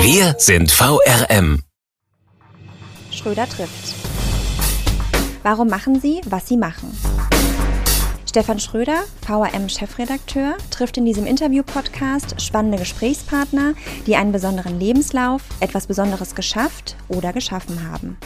[0.00, 1.62] Wir sind VRM.
[3.10, 3.94] Schröder trifft.
[5.42, 6.96] Warum machen Sie, was Sie machen?
[8.24, 13.74] Stefan Schröder, VRM-Chefredakteur, trifft in diesem Interview-Podcast spannende Gesprächspartner,
[14.06, 18.18] die einen besonderen Lebenslauf, etwas Besonderes geschafft oder geschaffen haben.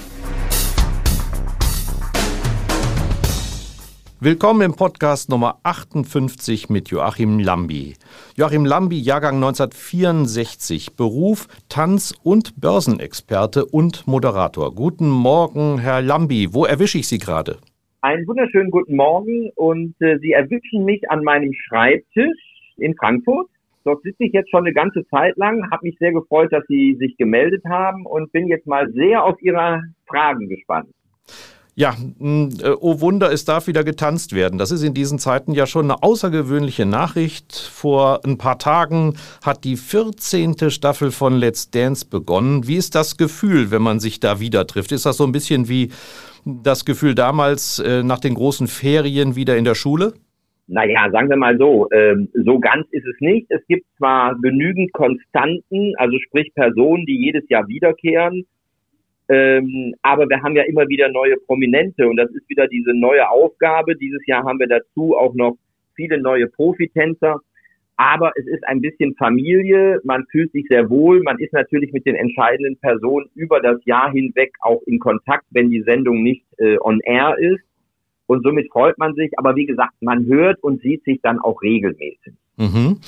[4.24, 7.94] Willkommen im Podcast Nummer 58 mit Joachim Lambi.
[8.36, 14.76] Joachim Lambi, Jahrgang 1964, Beruf Tanz- und Börsenexperte und Moderator.
[14.76, 16.54] Guten Morgen, Herr Lambi.
[16.54, 17.56] Wo erwische ich Sie gerade?
[18.00, 23.48] Einen wunderschönen guten Morgen und äh, Sie erwischen mich an meinem Schreibtisch in Frankfurt.
[23.82, 26.94] Dort sitze ich jetzt schon eine ganze Zeit lang, habe mich sehr gefreut, dass Sie
[27.00, 30.90] sich gemeldet haben und bin jetzt mal sehr auf Ihre Fragen gespannt.
[31.82, 34.56] Ja, äh, oh Wunder, es darf wieder getanzt werden.
[34.56, 37.56] Das ist in diesen Zeiten ja schon eine außergewöhnliche Nachricht.
[37.56, 40.70] Vor ein paar Tagen hat die 14.
[40.70, 42.68] Staffel von Let's Dance begonnen.
[42.68, 44.92] Wie ist das Gefühl, wenn man sich da wieder trifft?
[44.92, 45.90] Ist das so ein bisschen wie
[46.44, 50.12] das Gefühl damals äh, nach den großen Ferien wieder in der Schule?
[50.68, 53.50] Naja, sagen wir mal so, ähm, so ganz ist es nicht.
[53.50, 58.46] Es gibt zwar genügend Konstanten, also sprich Personen, die jedes Jahr wiederkehren,
[59.28, 63.28] ähm, aber wir haben ja immer wieder neue Prominente und das ist wieder diese neue
[63.28, 63.96] Aufgabe.
[63.96, 65.56] Dieses Jahr haben wir dazu auch noch
[65.94, 67.40] viele neue Profitänzer.
[67.96, 72.06] Aber es ist ein bisschen Familie, man fühlt sich sehr wohl, man ist natürlich mit
[72.06, 76.78] den entscheidenden Personen über das Jahr hinweg auch in Kontakt, wenn die Sendung nicht äh,
[76.80, 77.62] on air ist.
[78.26, 81.60] Und somit freut man sich, aber wie gesagt, man hört und sieht sich dann auch
[81.62, 82.32] regelmäßig.
[82.56, 82.98] Mhm.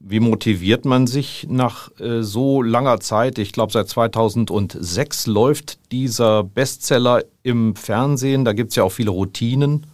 [0.00, 3.38] Wie motiviert man sich nach äh, so langer Zeit?
[3.38, 8.44] Ich glaube, seit 2006 läuft dieser Bestseller im Fernsehen.
[8.44, 9.86] Da gibt es ja auch viele Routinen.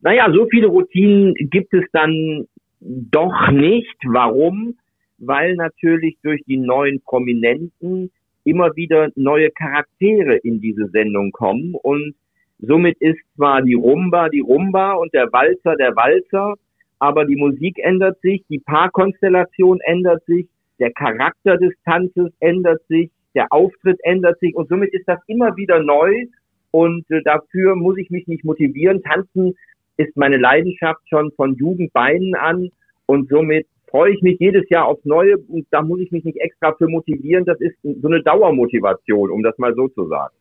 [0.00, 2.46] Naja, so viele Routinen gibt es dann
[2.80, 3.96] doch nicht.
[4.04, 4.76] Warum?
[5.16, 8.10] Weil natürlich durch die neuen Prominenten
[8.44, 12.14] immer wieder neue Charaktere in diese Sendung kommen und
[12.58, 16.54] somit ist zwar die Rumba die Rumba und der Walzer der Walzer,
[16.98, 20.48] aber die Musik ändert sich, die Paarkonstellation ändert sich,
[20.78, 25.56] der Charakter des Tanzes ändert sich, der Auftritt ändert sich und somit ist das immer
[25.56, 26.26] wieder neu
[26.70, 29.02] und äh, dafür muss ich mich nicht motivieren.
[29.02, 29.54] Tanzen
[29.96, 32.70] ist meine Leidenschaft schon von Jugendbeinen an
[33.06, 36.38] und somit freue ich mich jedes Jahr aufs Neue und da muss ich mich nicht
[36.38, 37.44] extra für motivieren.
[37.44, 40.34] Das ist so eine Dauermotivation, um das mal so zu sagen.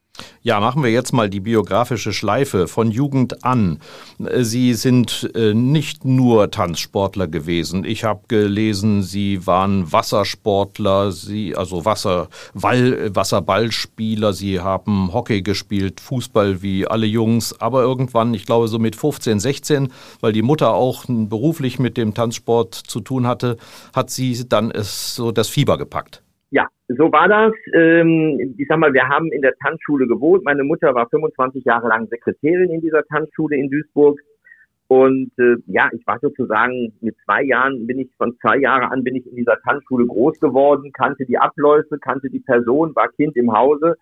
[0.43, 3.79] Ja, machen wir jetzt mal die biografische Schleife von Jugend an.
[4.17, 7.83] Sie sind äh, nicht nur Tanzsportler gewesen.
[7.83, 14.33] Ich habe gelesen, Sie waren Wassersportler, Sie also Wasser, Wall, Wasserballspieler.
[14.33, 17.59] Sie haben Hockey gespielt, Fußball wie alle Jungs.
[17.59, 19.91] Aber irgendwann, ich glaube so mit 15, 16,
[20.21, 23.57] weil die Mutter auch beruflich mit dem Tanzsport zu tun hatte,
[23.93, 26.21] hat sie dann es so das Fieber gepackt.
[26.89, 27.53] So war das.
[27.73, 30.45] Ähm, ich sag mal, wir haben in der Tanzschule gewohnt.
[30.45, 34.19] Meine Mutter war 25 Jahre lang Sekretärin in dieser Tanzschule in Duisburg.
[34.87, 39.03] Und äh, ja, ich war sozusagen mit zwei Jahren bin ich von zwei Jahren an
[39.03, 43.35] bin ich in dieser Tanzschule groß geworden, kannte die Abläufe, kannte die Person, war Kind
[43.35, 43.97] im Hause.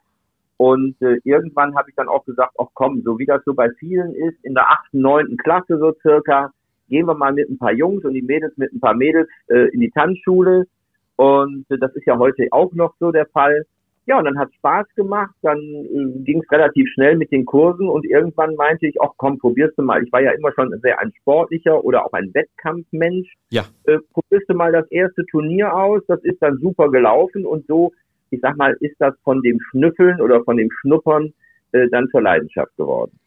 [0.57, 3.71] Und äh, irgendwann habe ich dann auch gesagt, ach komm, so wie das so bei
[3.79, 6.51] vielen ist, in der achten, neunten Klasse so circa,
[6.87, 9.69] gehen wir mal mit ein paar Jungs und die Mädels mit ein paar Mädels äh,
[9.73, 10.67] in die Tanzschule
[11.15, 13.65] und das ist ja heute auch noch so der Fall.
[14.07, 17.89] Ja, und dann hat Spaß gemacht, dann äh, ging es relativ schnell mit den Kursen
[17.89, 20.03] und irgendwann meinte ich, ach komm, probierst du mal.
[20.03, 23.33] Ich war ja immer schon sehr ein sportlicher oder auch ein Wettkampfmensch.
[23.49, 23.63] Ja.
[23.85, 27.93] Äh, probierst du mal das erste Turnier aus, das ist dann super gelaufen und so,
[28.29, 31.33] ich sag mal, ist das von dem Schnüffeln oder von dem Schnuppern
[31.71, 33.17] äh, dann zur Leidenschaft geworden.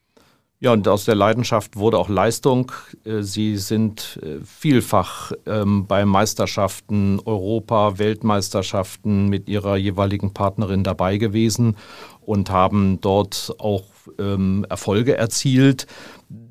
[0.60, 2.72] Ja, und aus der Leidenschaft wurde auch Leistung.
[3.04, 11.16] Äh, Sie sind äh, vielfach ähm, bei Meisterschaften, Europa, Weltmeisterschaften mit Ihrer jeweiligen Partnerin dabei
[11.18, 11.76] gewesen
[12.22, 13.84] und haben dort auch
[14.18, 15.86] ähm, Erfolge erzielt.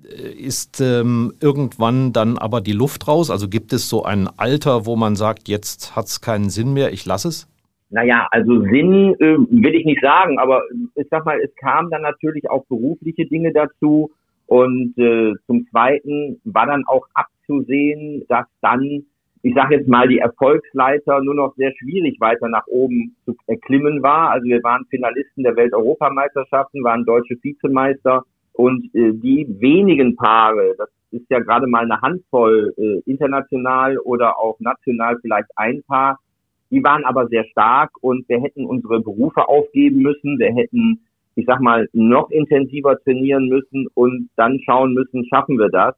[0.10, 3.30] Äh, ist ähm, irgendwann dann aber die Luft raus?
[3.30, 6.94] Also gibt es so ein Alter, wo man sagt, jetzt hat es keinen Sinn mehr,
[6.94, 7.48] ich lasse es?
[7.90, 10.64] Naja, also Sinn äh, will ich nicht sagen, aber
[10.96, 14.12] ich sag mal, es kamen dann natürlich auch berufliche Dinge dazu
[14.48, 19.06] und äh, zum Zweiten war dann auch abzusehen, dass dann,
[19.42, 24.04] ich sage jetzt mal, die Erfolgsleiter nur noch sehr schwierig weiter nach oben zu erklimmen
[24.04, 24.32] war.
[24.32, 30.90] Also wir waren Finalisten der Welt-Europameisterschaften, waren deutsche Vizemeister und äh, die wenigen Paare, das
[31.12, 36.20] ist ja gerade mal eine Handvoll äh, international oder auch national vielleicht ein Paar,
[36.72, 41.02] die waren aber sehr stark und wir hätten unsere Berufe aufgeben müssen, wir hätten,
[41.36, 45.96] ich sag mal, noch intensiver trainieren müssen und dann schauen müssen, schaffen wir das.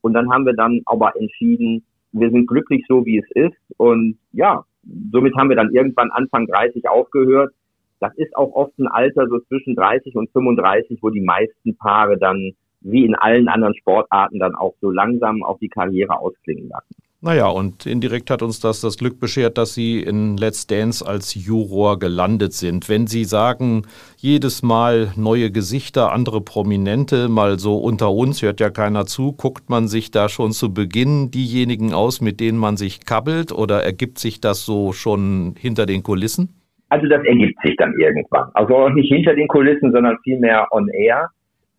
[0.00, 3.56] Und dann haben wir dann aber entschieden, wir sind glücklich so, wie es ist.
[3.76, 4.64] Und ja,
[5.12, 7.52] somit haben wir dann irgendwann Anfang 30 aufgehört.
[8.00, 12.18] Das ist auch oft ein Alter so zwischen 30 und 35, wo die meisten Paare
[12.18, 16.96] dann wie in allen anderen Sportarten dann auch so langsam auf die Karriere ausklingen lassen.
[17.24, 21.36] Naja, und indirekt hat uns das das Glück beschert, dass Sie in Let's Dance als
[21.36, 22.88] Juror gelandet sind.
[22.88, 23.82] Wenn Sie sagen,
[24.16, 29.70] jedes Mal neue Gesichter, andere Prominente, mal so unter uns, hört ja keiner zu, guckt
[29.70, 34.18] man sich da schon zu Beginn diejenigen aus, mit denen man sich kabbelt oder ergibt
[34.18, 36.48] sich das so schon hinter den Kulissen?
[36.88, 38.50] Also das ergibt sich dann irgendwann.
[38.54, 41.30] Also auch nicht hinter den Kulissen, sondern vielmehr on air.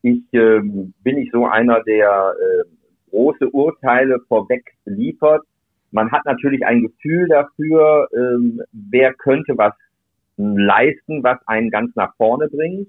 [0.03, 0.61] Ich äh,
[1.03, 2.82] bin nicht so einer, der äh,
[3.13, 5.43] große Urteile vorweg liefert.
[5.91, 9.73] Man hat natürlich ein Gefühl dafür, ähm, wer könnte was
[10.37, 12.87] leisten, was einen ganz nach vorne bringt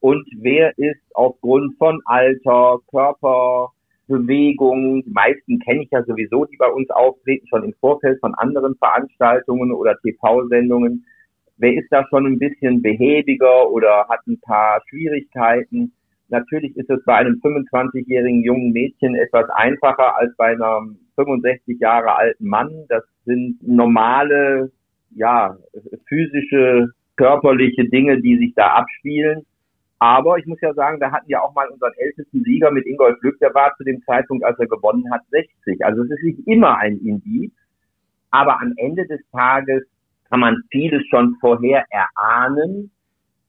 [0.00, 3.68] und wer ist aufgrund von Alter, Körper,
[4.08, 8.34] Bewegung, die meisten kenne ich ja sowieso, die bei uns auftreten, schon im Vorfeld von
[8.34, 11.06] anderen Veranstaltungen oder TV-Sendungen.
[11.56, 15.92] Wer ist da schon ein bisschen behäbiger oder hat ein paar Schwierigkeiten?
[16.32, 22.16] Natürlich ist es bei einem 25-jährigen jungen Mädchen etwas einfacher als bei einem 65 Jahre
[22.16, 22.86] alten Mann.
[22.88, 24.72] Das sind normale,
[25.10, 25.58] ja,
[26.08, 29.44] physische, körperliche Dinge, die sich da abspielen.
[29.98, 33.20] Aber ich muss ja sagen, da hatten wir auch mal unseren ältesten Sieger mit Ingolf
[33.20, 35.84] Glück, der war zu dem Zeitpunkt, als er gewonnen hat, 60.
[35.84, 37.52] Also es ist nicht immer ein Indiz.
[38.30, 39.82] Aber am Ende des Tages
[40.30, 42.90] kann man vieles schon vorher erahnen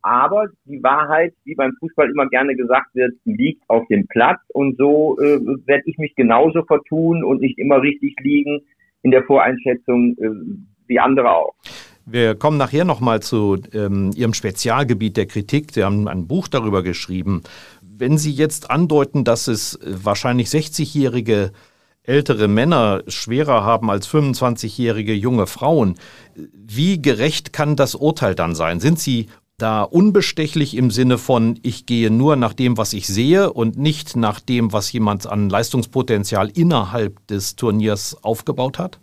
[0.03, 4.39] aber die Wahrheit, wie beim Fußball immer gerne gesagt wird, liegt auf dem Platz.
[4.53, 8.61] Und so äh, werde ich mich genauso vertun und nicht immer richtig liegen
[9.01, 10.29] in der Voreinschätzung äh,
[10.87, 11.53] wie andere auch.
[12.05, 15.71] Wir kommen nachher nochmal zu ähm, Ihrem Spezialgebiet der Kritik.
[15.71, 17.43] Sie haben ein Buch darüber geschrieben.
[17.81, 21.51] Wenn Sie jetzt andeuten, dass es wahrscheinlich 60-jährige
[22.03, 25.95] ältere Männer schwerer haben als 25-jährige junge Frauen,
[26.35, 28.81] wie gerecht kann das Urteil dann sein?
[28.81, 29.27] Sind Sie
[29.63, 34.17] da unbestechlich im Sinne von, ich gehe nur nach dem, was ich sehe und nicht
[34.17, 38.99] nach dem, was jemand an Leistungspotenzial innerhalb des Turniers aufgebaut hat?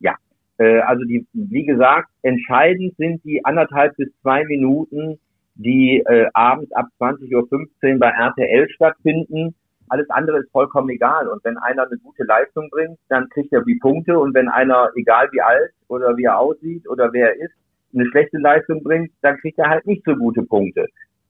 [0.00, 0.14] Ja,
[0.58, 5.18] äh, also die, wie gesagt, entscheidend sind die anderthalb bis zwei Minuten,
[5.54, 9.54] die äh, abends ab 20.15 Uhr bei RTL stattfinden.
[9.88, 11.28] Alles andere ist vollkommen egal.
[11.28, 14.18] Und wenn einer eine gute Leistung bringt, dann kriegt er die Punkte.
[14.18, 17.54] Und wenn einer, egal wie alt oder wie er aussieht oder wer er ist,
[17.94, 20.86] eine schlechte Leistung bringt, dann kriegt er halt nicht so gute Punkte.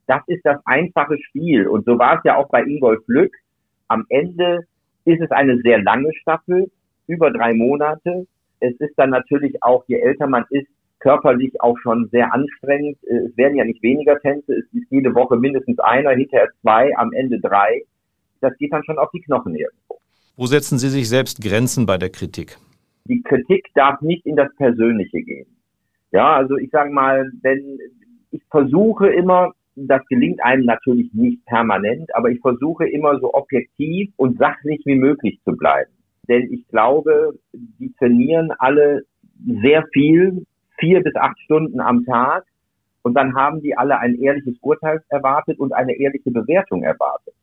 [0.06, 1.66] Das ist das einfache Spiel.
[1.66, 3.34] Und so war es ja auch bei Ingolf Lück.
[3.88, 4.66] Am Ende
[5.04, 6.70] ist es eine sehr lange Staffel,
[7.06, 8.26] über drei Monate.
[8.60, 10.68] Es ist dann natürlich auch, je älter man ist,
[11.00, 12.96] körperlich auch schon sehr anstrengend.
[13.02, 17.12] Es werden ja nicht weniger Tänze, es ist jede Woche mindestens einer, hinterher zwei, am
[17.12, 17.82] Ende drei.
[18.40, 19.98] Das geht dann schon auf die Knochen irgendwo.
[20.36, 22.56] Wo setzen Sie sich selbst Grenzen bei der Kritik?
[23.04, 25.46] Die Kritik darf nicht in das Persönliche gehen.
[26.12, 27.78] Ja, also ich sage mal, wenn
[28.30, 34.12] ich versuche immer, das gelingt einem natürlich nicht permanent, aber ich versuche immer so objektiv
[34.16, 35.90] und sachlich wie möglich zu bleiben.
[36.28, 39.04] Denn ich glaube, die trainieren alle
[39.62, 40.44] sehr viel,
[40.78, 42.44] vier bis acht Stunden am Tag.
[43.02, 47.34] Und dann haben die alle ein ehrliches Urteil erwartet und eine ehrliche Bewertung erwartet.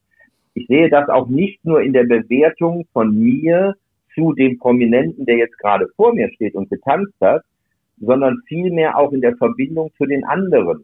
[0.54, 3.76] Ich sehe das auch nicht nur in der Bewertung von mir
[4.14, 7.44] zu dem Prominenten, der jetzt gerade vor mir steht und getanzt hat,
[8.00, 10.84] sondern vielmehr auch in der Verbindung zu den anderen.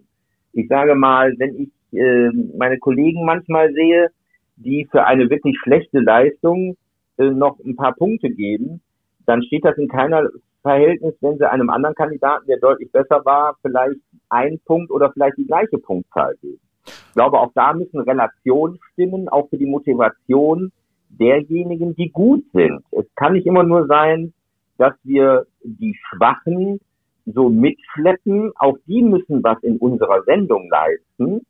[0.53, 4.10] Ich sage mal, wenn ich äh, meine Kollegen manchmal sehe,
[4.57, 6.77] die für eine wirklich schlechte Leistung
[7.17, 8.81] äh, noch ein paar Punkte geben,
[9.25, 10.29] dann steht das in keiner
[10.62, 15.38] Verhältnis, wenn sie einem anderen Kandidaten, der deutlich besser war, vielleicht einen Punkt oder vielleicht
[15.38, 16.60] die gleiche Punktzahl geben.
[16.86, 20.72] Ich glaube, auch da müssen Relationen stimmen, auch für die Motivation
[21.10, 22.84] derjenigen, die gut sind.
[22.91, 24.34] Es kann nicht immer nur sein,
[24.77, 26.79] dass wir die Schwachen
[27.25, 28.51] so mitschleppen.
[28.55, 31.46] Auch die müssen was in unserer Sendung leisten.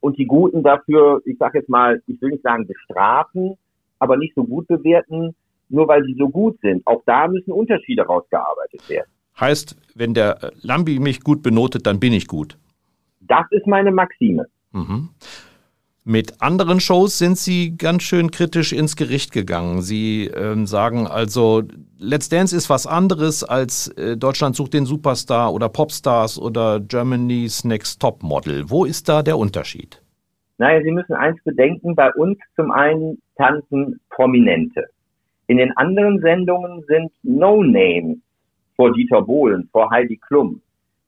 [0.00, 3.56] Und die Guten dafür, ich sage jetzt mal, ich will nicht sagen bestrafen,
[3.98, 5.34] aber nicht so gut bewerten,
[5.68, 6.86] nur weil sie so gut sind.
[6.86, 9.10] Auch da müssen Unterschiede rausgearbeitet werden.
[9.38, 12.58] Heißt, wenn der Lambi mich gut benotet, dann bin ich gut.
[13.20, 14.46] Das ist meine Maxime.
[14.72, 15.10] Mhm.
[16.10, 19.80] Mit anderen Shows sind Sie ganz schön kritisch ins Gericht gegangen.
[19.80, 21.62] Sie ähm, sagen also,
[22.00, 27.64] Let's Dance ist was anderes als äh, Deutschland sucht den Superstar oder Popstars oder Germany's
[27.64, 28.68] Next Top Model.
[28.68, 30.02] Wo ist da der Unterschied?
[30.58, 31.94] Naja, Sie müssen eins bedenken.
[31.94, 34.86] Bei uns zum einen tanzen Prominente.
[35.46, 38.18] In den anderen Sendungen sind No-Names
[38.74, 40.60] vor Dieter Bohlen, vor Heidi Klum.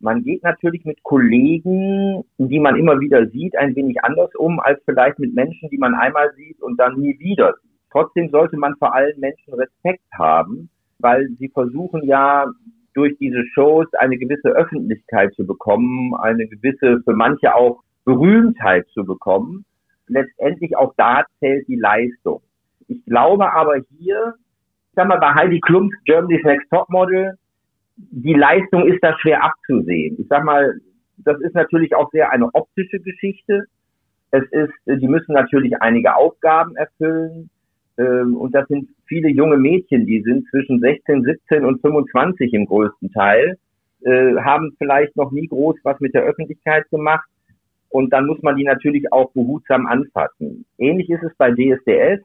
[0.02, 4.82] Man geht natürlich mit Kollegen, die man immer wieder sieht, ein wenig anders um, als
[4.84, 7.70] vielleicht mit Menschen, die man einmal sieht und dann nie wieder sieht.
[7.92, 12.46] Trotzdem sollte man vor allen Menschen Respekt haben, weil sie versuchen ja
[12.94, 19.04] durch diese Shows eine gewisse Öffentlichkeit zu bekommen, eine gewisse, für manche auch Berühmtheit zu
[19.04, 19.64] bekommen.
[20.08, 22.42] Letztendlich auch da zählt die Leistung.
[22.88, 24.34] Ich glaube aber hier,
[24.88, 27.38] ich sag mal, bei Heidi Klums Germany's Next Top Model,
[27.96, 30.16] die Leistung ist da schwer abzusehen.
[30.18, 30.80] Ich sag mal,
[31.18, 33.64] das ist natürlich auch sehr eine optische Geschichte.
[34.30, 37.50] Es ist, die müssen natürlich einige Aufgaben erfüllen.
[37.98, 42.66] Ähm, und das sind viele junge Mädchen, die sind zwischen 16, 17 und 25 im
[42.66, 43.58] größten Teil,
[44.02, 47.28] äh, haben vielleicht noch nie groß was mit der Öffentlichkeit gemacht.
[47.90, 50.64] Und dann muss man die natürlich auch behutsam anfassen.
[50.78, 52.20] Ähnlich ist es bei DSDS.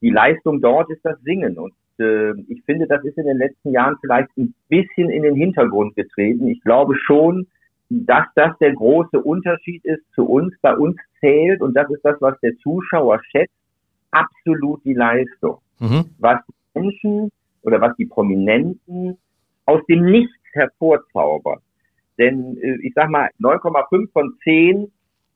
[0.00, 1.58] Die Leistung dort ist das Singen.
[1.58, 5.34] Und äh, ich finde, das ist in den letzten Jahren vielleicht ein bisschen in den
[5.34, 6.48] Hintergrund getreten.
[6.48, 7.46] Ich glaube schon,
[7.88, 10.54] dass das der große Unterschied ist zu uns.
[10.62, 13.54] Bei uns zählt, und das ist das, was der Zuschauer schätzt,
[14.10, 15.58] absolut die Leistung.
[15.78, 16.06] Mhm.
[16.18, 17.30] Was die Menschen
[17.62, 19.18] oder was die Prominenten
[19.66, 21.60] aus dem Nichts hervorzaubern.
[22.18, 24.90] Denn äh, ich sag mal, 9,5 von 10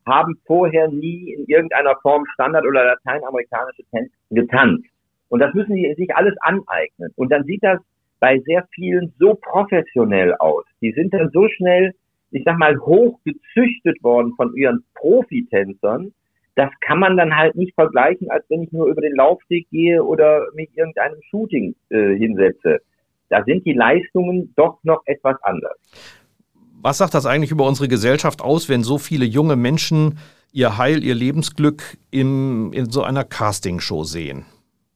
[0.06, 4.86] haben vorher nie in irgendeiner Form Standard- oder lateinamerikanische Tänze getanzt.
[5.28, 7.12] Und das müssen sie sich alles aneignen.
[7.16, 7.80] Und dann sieht das
[8.20, 10.64] bei sehr vielen so professionell aus.
[10.80, 11.92] Die sind dann so schnell,
[12.30, 16.12] ich sag mal, hoch gezüchtet worden von ihren Profitänzern.
[16.54, 20.02] Das kann man dann halt nicht vergleichen, als wenn ich nur über den Laufsteg gehe
[20.02, 22.80] oder mich irgendeinem Shooting äh, hinsetze.
[23.28, 25.76] Da sind die Leistungen doch noch etwas anders.
[26.80, 30.18] Was sagt das eigentlich über unsere Gesellschaft aus, wenn so viele junge Menschen
[30.52, 34.46] ihr Heil, ihr Lebensglück im, in so einer Castingshow sehen?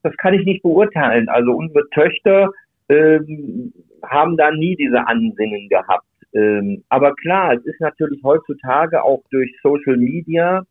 [0.03, 1.29] Das kann ich nicht beurteilen.
[1.29, 2.51] Also unsere Töchter
[2.89, 6.07] ähm, haben da nie diese Ansinnen gehabt.
[6.33, 10.65] Ähm, aber klar, es ist natürlich heutzutage auch durch Social Media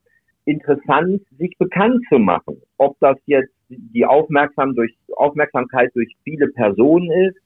[0.45, 2.61] interessant, sich bekannt zu machen.
[2.77, 7.37] Ob das jetzt die Aufmerksam durch, Aufmerksamkeit durch viele Personen ist,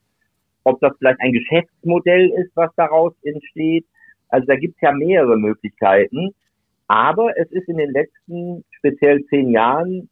[0.64, 3.86] ob das vielleicht ein Geschäftsmodell ist, was daraus entsteht.
[4.30, 6.34] Also da gibt es ja mehrere Möglichkeiten.
[6.88, 10.10] Aber es ist in den letzten speziell zehn Jahren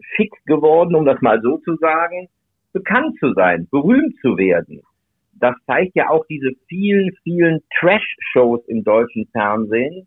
[0.00, 2.28] schick geworden, um das mal so zu sagen,
[2.72, 4.80] bekannt zu sein, berühmt zu werden.
[5.34, 10.06] Das zeigt ja auch diese vielen, vielen Trash-Shows im deutschen Fernsehen,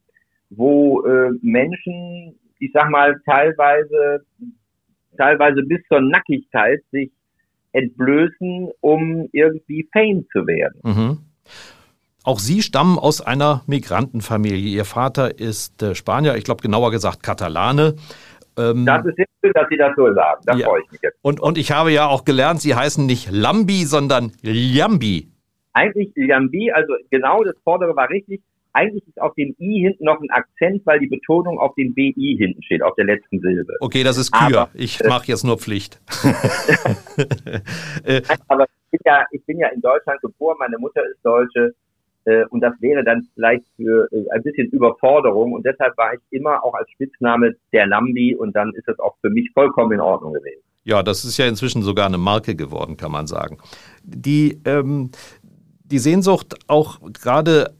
[0.49, 4.25] wo äh, Menschen, ich sag mal, teilweise,
[5.17, 7.11] teilweise bis zur Nackigkeit sich
[7.73, 10.79] entblößen, um irgendwie Fame zu werden.
[10.83, 11.17] Mhm.
[12.23, 14.75] Auch Sie stammen aus einer Migrantenfamilie.
[14.75, 17.95] Ihr Vater ist äh, Spanier, ich glaube genauer gesagt Katalane.
[18.57, 20.41] Ähm, das ist schön, dass Sie das so sagen.
[20.45, 20.67] Da ja.
[20.67, 21.17] freue ich mich jetzt.
[21.21, 25.31] Und, und ich habe ja auch gelernt, Sie heißen nicht Lambi, sondern Liambi.
[25.73, 28.41] Eigentlich Liambi, also genau das vordere war richtig.
[28.75, 32.35] Eigentlich ist auf dem I hinten noch ein Akzent, weil die Betonung auf dem BI
[32.37, 33.73] hinten steht, auf der letzten Silbe.
[33.79, 34.63] Okay, das ist Kür.
[34.63, 36.01] Aber, ich mache jetzt nur Pflicht.
[38.49, 41.73] Aber ich bin, ja, ich bin ja in Deutschland geboren, meine Mutter ist Deutsche.
[42.25, 45.53] Äh, und das wäre dann vielleicht für äh, ein bisschen Überforderung.
[45.53, 49.15] Und deshalb war ich immer auch als Spitzname der Lambi und dann ist das auch
[49.21, 50.61] für mich vollkommen in Ordnung gewesen.
[50.83, 53.57] Ja, das ist ja inzwischen sogar eine Marke geworden, kann man sagen.
[54.03, 55.11] Die, ähm,
[55.83, 57.73] die Sehnsucht auch gerade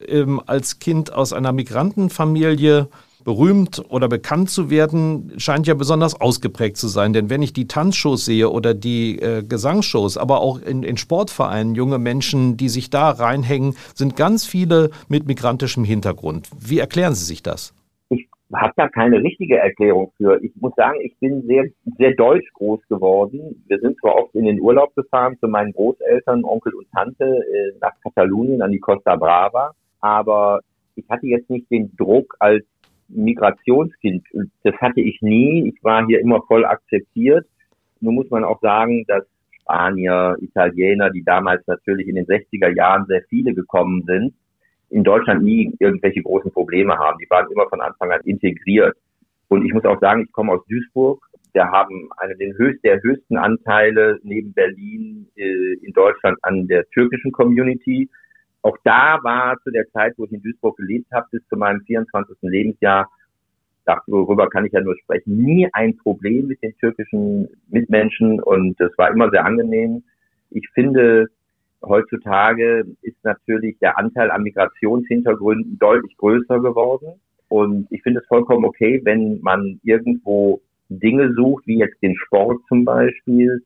[0.00, 2.88] ähm, als Kind aus einer Migrantenfamilie
[3.24, 7.12] berühmt oder bekannt zu werden, scheint ja besonders ausgeprägt zu sein.
[7.12, 11.74] Denn wenn ich die Tanzshows sehe oder die äh, Gesangsshows, aber auch in, in, Sportvereinen,
[11.74, 16.50] junge Menschen, die sich da reinhängen, sind ganz viele mit migrantischem Hintergrund.
[16.58, 17.74] Wie erklären Sie sich das?
[18.10, 20.38] Ich habe da keine richtige Erklärung für.
[20.44, 21.64] Ich muss sagen, ich bin sehr,
[21.98, 23.64] sehr deutsch groß geworden.
[23.66, 27.72] Wir sind zwar oft in den Urlaub gefahren zu meinen Großeltern, Onkel und Tante äh,
[27.80, 30.60] nach Katalonien an die Costa Brava, aber
[30.94, 32.64] ich hatte jetzt nicht den Druck als
[33.14, 34.24] Migrationskind.
[34.62, 35.68] Das hatte ich nie.
[35.68, 37.46] Ich war hier immer voll akzeptiert.
[38.00, 39.24] Nun muss man auch sagen, dass
[39.60, 44.34] Spanier, Italiener, die damals natürlich in den 60er Jahren sehr viele gekommen sind,
[44.90, 47.18] in Deutschland nie irgendwelche großen Probleme haben.
[47.18, 48.96] Die waren immer von Anfang an integriert.
[49.48, 51.24] Und ich muss auch sagen, ich komme aus Duisburg.
[51.52, 56.84] Wir haben einen den höchst, der höchsten Anteile neben Berlin äh, in Deutschland an der
[56.90, 58.08] türkischen Community.
[58.64, 61.82] Auch da war zu der Zeit, wo ich in Duisburg gelebt habe, bis zu meinem
[61.82, 62.34] 24.
[62.40, 63.10] Lebensjahr,
[63.84, 68.96] darüber kann ich ja nur sprechen, nie ein Problem mit den türkischen Mitmenschen und es
[68.96, 70.02] war immer sehr angenehm.
[70.48, 71.26] Ich finde,
[71.82, 77.20] heutzutage ist natürlich der Anteil an Migrationshintergründen deutlich größer geworden.
[77.48, 82.62] Und ich finde es vollkommen okay, wenn man irgendwo Dinge sucht, wie jetzt den Sport
[82.68, 83.62] zum Beispiel,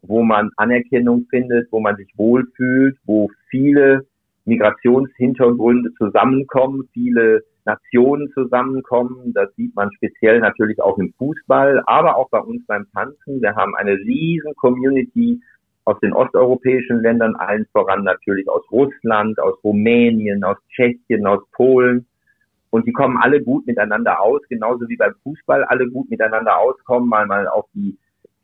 [0.00, 4.06] wo man Anerkennung findet, wo man sich wohlfühlt, wo viele
[4.44, 9.32] Migrationshintergründe zusammenkommen, viele Nationen zusammenkommen.
[9.34, 13.40] Das sieht man speziell natürlich auch im Fußball, aber auch bei uns beim Tanzen.
[13.40, 15.40] Wir haben eine riesen Community
[15.84, 22.06] aus den osteuropäischen Ländern, allen voran natürlich aus Russland, aus Rumänien, aus Tschechien, aus Polen.
[22.70, 27.08] Und die kommen alle gut miteinander aus, genauso wie beim Fußball alle gut miteinander auskommen,
[27.08, 27.98] mal mal auf die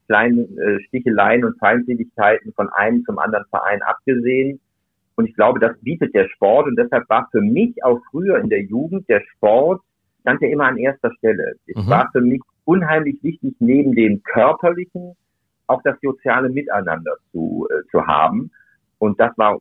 [0.09, 4.61] kleinen äh, Sticheleien und Feindseligkeiten von einem zum anderen Verein abgesehen.
[5.17, 8.49] Und ich glaube, das bietet der Sport und deshalb war für mich auch früher in
[8.49, 9.81] der Jugend der Sport
[10.21, 11.55] stand ja immer an erster Stelle.
[11.67, 11.89] Es mhm.
[11.89, 15.15] war für mich unheimlich wichtig, neben dem körperlichen
[15.69, 18.51] auch das soziale Miteinander zu, äh, zu haben.
[18.99, 19.59] Und das war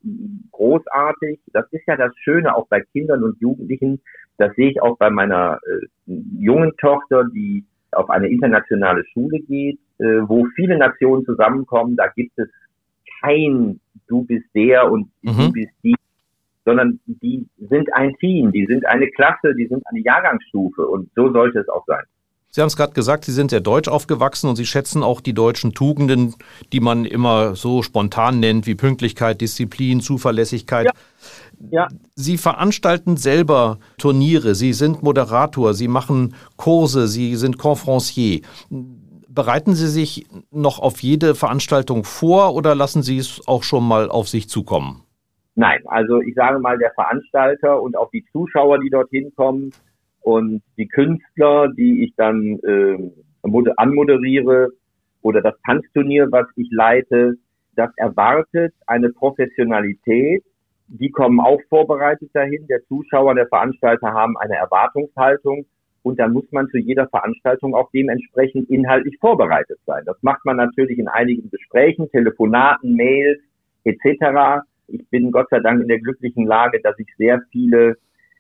[0.51, 1.39] großartig.
[1.53, 4.01] Das ist ja das Schöne auch bei Kindern und Jugendlichen.
[4.37, 9.79] Das sehe ich auch bei meiner äh, jungen Tochter, die auf eine internationale Schule geht,
[9.99, 11.95] äh, wo viele Nationen zusammenkommen.
[11.95, 12.49] Da gibt es
[13.21, 15.37] kein du bist der und mhm.
[15.37, 15.95] du bist die,
[16.63, 21.31] sondern die sind ein Team, die sind eine Klasse, die sind eine Jahrgangsstufe und so
[21.31, 22.03] sollte es auch sein.
[22.55, 25.33] Sie haben es gerade gesagt, Sie sind sehr deutsch aufgewachsen und Sie schätzen auch die
[25.33, 26.35] deutschen Tugenden,
[26.71, 30.85] die man immer so spontan nennt, wie Pünktlichkeit, Disziplin, Zuverlässigkeit.
[30.85, 30.91] Ja.
[31.69, 31.87] Ja.
[32.15, 38.41] Sie veranstalten selber Turniere, Sie sind Moderator, Sie machen Kurse, Sie sind Conferencier.
[39.35, 44.09] Bereiten Sie sich noch auf jede Veranstaltung vor oder lassen Sie es auch schon mal
[44.09, 45.03] auf sich zukommen?
[45.55, 49.71] Nein, also ich sage mal, der Veranstalter und auch die Zuschauer, die dorthin kommen,
[50.25, 52.97] und die Künstler, die ich dann äh,
[53.77, 54.69] anmoderiere
[55.21, 57.35] oder das Tanzturnier, was ich leite,
[57.75, 60.43] das erwartet eine Professionalität.
[60.87, 62.65] Die kommen auch vorbereitet dahin.
[62.67, 65.67] Der Zuschauer, der Veranstalter haben eine Erwartungshaltung.
[66.05, 70.03] Und dann muss man zu jeder Veranstaltung auch dementsprechend inhaltlich vorbereitet sein.
[70.05, 73.39] Das macht man natürlich in einigen Gesprächen, Telefonaten, Mails
[73.85, 74.61] etc.
[74.87, 77.97] Ich bin Gott sei Dank in der glücklichen Lage, dass ich sehr viele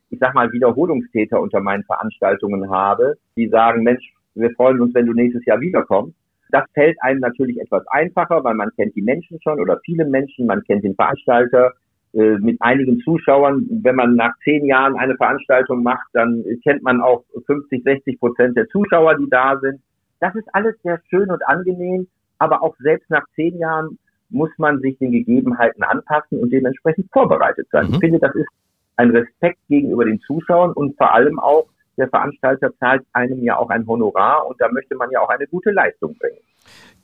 [0.09, 5.07] ich sag mal, Wiederholungstäter unter meinen Veranstaltungen habe, die sagen, Mensch, wir freuen uns, wenn
[5.07, 6.15] du nächstes Jahr wiederkommst.
[6.51, 10.45] Das fällt einem natürlich etwas einfacher, weil man kennt die Menschen schon oder viele Menschen,
[10.45, 11.73] man kennt den Veranstalter
[12.15, 13.67] mit einigen Zuschauern.
[13.69, 18.55] Wenn man nach zehn Jahren eine Veranstaltung macht, dann kennt man auch 50, 60 Prozent
[18.55, 19.81] der Zuschauer, die da sind.
[20.21, 22.07] Das ist alles sehr schön und angenehm,
[22.39, 23.99] aber auch selbst nach zehn Jahren
[24.29, 27.87] muss man sich den Gegebenheiten anpassen und dementsprechend vorbereitet sein.
[27.87, 27.93] Mhm.
[27.93, 28.47] Ich finde, das ist
[28.95, 33.69] ein Respekt gegenüber den Zuschauern und vor allem auch der Veranstalter zahlt einem ja auch
[33.69, 36.39] ein Honorar und da möchte man ja auch eine gute Leistung bringen.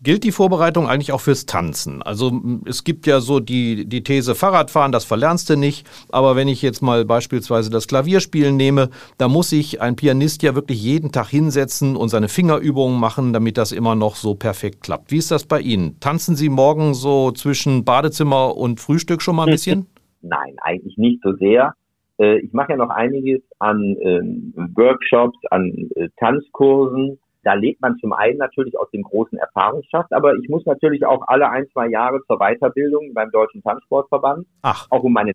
[0.03, 2.01] Gilt die Vorbereitung eigentlich auch fürs Tanzen?
[2.01, 2.31] Also
[2.65, 5.87] es gibt ja so die, die These Fahrradfahren, das verlernst du nicht.
[6.09, 10.55] Aber wenn ich jetzt mal beispielsweise das Klavierspielen nehme, da muss sich ein Pianist ja
[10.55, 15.11] wirklich jeden Tag hinsetzen und seine Fingerübungen machen, damit das immer noch so perfekt klappt.
[15.11, 15.99] Wie ist das bei Ihnen?
[15.99, 19.85] Tanzen Sie morgen so zwischen Badezimmer und Frühstück schon mal ein bisschen?
[20.23, 21.75] Nein, eigentlich nicht so sehr.
[22.17, 27.19] Äh, ich mache ja noch einiges an ähm, Workshops, an äh, Tanzkursen.
[27.43, 31.23] Da lebt man zum einen natürlich aus dem großen Erfahrungsschatz, aber ich muss natürlich auch
[31.27, 34.87] alle ein, zwei Jahre zur Weiterbildung beim Deutschen Tanzsportverband, Ach.
[34.89, 35.33] auch um meine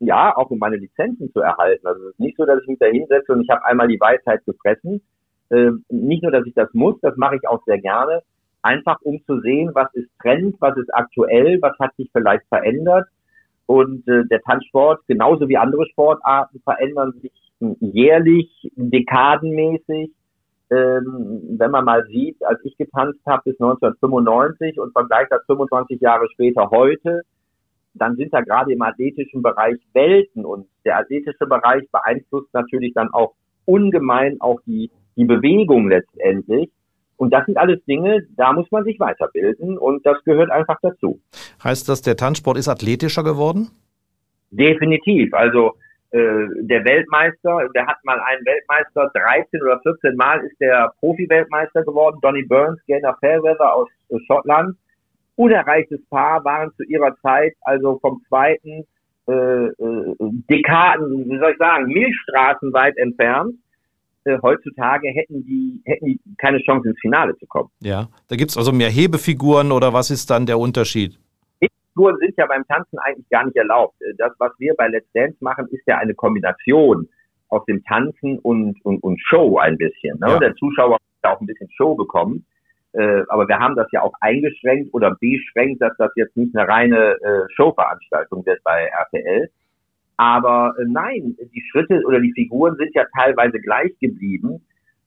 [0.00, 1.84] ja, auch um meine Lizenzen zu erhalten.
[1.84, 3.98] Also es ist nicht so, dass ich mich da hinsetze und ich habe einmal die
[3.98, 5.02] Weisheit gefressen.
[5.50, 8.22] Äh, nicht nur, dass ich das muss, das mache ich auch sehr gerne,
[8.62, 13.08] einfach um zu sehen, was ist Trend, was ist aktuell, was hat sich vielleicht verändert
[13.68, 17.32] und äh, der Tanzsport, genauso wie andere Sportarten, verändern sich
[17.80, 20.12] jährlich, dekadenmäßig.
[20.70, 26.00] Ähm, wenn man mal sieht, als ich getanzt habe bis 1995 und vergleicht das 25
[26.00, 27.22] Jahre später heute,
[27.94, 33.08] dann sind da gerade im athletischen Bereich Welten und der athletische Bereich beeinflusst natürlich dann
[33.12, 36.70] auch ungemein auch die, die Bewegung letztendlich.
[37.16, 41.20] Und das sind alles Dinge, da muss man sich weiterbilden und das gehört einfach dazu.
[41.62, 43.70] Heißt das, der Tanzsport ist athletischer geworden?
[44.50, 45.34] Definitiv.
[45.34, 45.74] Also
[46.10, 52.18] der Weltmeister, der hat mal einen Weltmeister, 13 oder 14 Mal ist der Profi-Weltmeister geworden,
[52.22, 54.76] Donny Burns, Gainer Fairweather aus äh, Schottland.
[55.36, 58.86] Unerreichtes Paar waren zu ihrer Zeit also vom zweiten
[59.28, 60.14] äh, äh,
[60.50, 63.54] Dekaden, wie soll ich sagen, Milchstraßen weit entfernt
[64.28, 67.70] äh, heutzutage hätten die, hätten die keine Chance ins Finale zu kommen.
[67.80, 71.18] Ja, da gibt es also mehr Hebefiguren oder was ist dann der Unterschied?
[71.98, 74.00] Hebefiguren sind ja beim Tanzen eigentlich gar nicht erlaubt.
[74.00, 77.08] Äh, das, was wir bei Let's Dance machen, ist ja eine Kombination
[77.48, 80.18] aus dem Tanzen und, und, und Show ein bisschen.
[80.18, 80.28] Ne?
[80.28, 80.38] Ja.
[80.38, 82.44] Der Zuschauer hat auch ein bisschen Show bekommen.
[82.92, 86.68] Äh, aber wir haben das ja auch eingeschränkt oder beschränkt, dass das jetzt nicht eine
[86.68, 89.50] reine äh, Showveranstaltung wird bei RTL.
[90.16, 94.62] Aber äh, nein, die Schritte oder die Figuren sind ja teilweise gleich geblieben,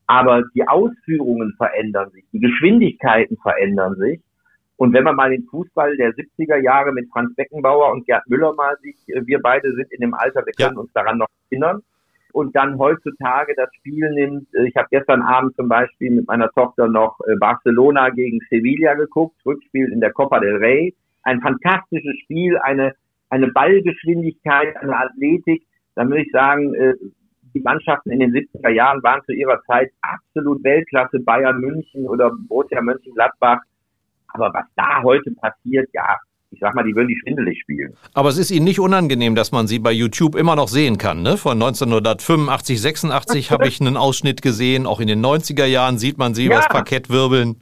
[0.08, 4.21] aber die Ausführungen verändern sich, die Geschwindigkeiten verändern sich.
[4.82, 8.52] Und wenn man mal den Fußball der 70er Jahre mit Franz Beckenbauer und Gerd Müller
[8.56, 10.82] mal sich, äh, wir beide sind in dem Alter, wir können ja.
[10.82, 11.84] uns daran noch erinnern,
[12.34, 14.48] und dann heutzutage das Spiel nimmt.
[14.56, 18.96] Äh, ich habe gestern Abend zum Beispiel mit meiner Tochter noch äh, Barcelona gegen Sevilla
[18.96, 20.96] geguckt, Rückspiel in der Copa del Rey.
[21.22, 22.96] Ein fantastisches Spiel, eine,
[23.30, 25.63] eine Ballgeschwindigkeit, eine Athletik.
[25.94, 26.74] Da muss ich sagen,
[27.54, 32.32] die Mannschaften in den 70er Jahren waren zu ihrer Zeit absolut Weltklasse, Bayern München oder
[32.48, 33.62] Borussia Mönchengladbach.
[34.34, 36.17] Aber was da heute passiert, ja,
[36.52, 37.94] ich sag mal, die würden die schwindelig spielen.
[38.13, 41.22] Aber es ist Ihnen nicht unangenehm, dass man sie bei YouTube immer noch sehen kann.
[41.22, 41.38] Ne?
[41.38, 44.86] Von 1985, 86 habe ich einen Ausschnitt gesehen.
[44.86, 46.52] Auch in den 90er Jahren sieht man sie ja.
[46.52, 47.62] übers Parkett wirbeln.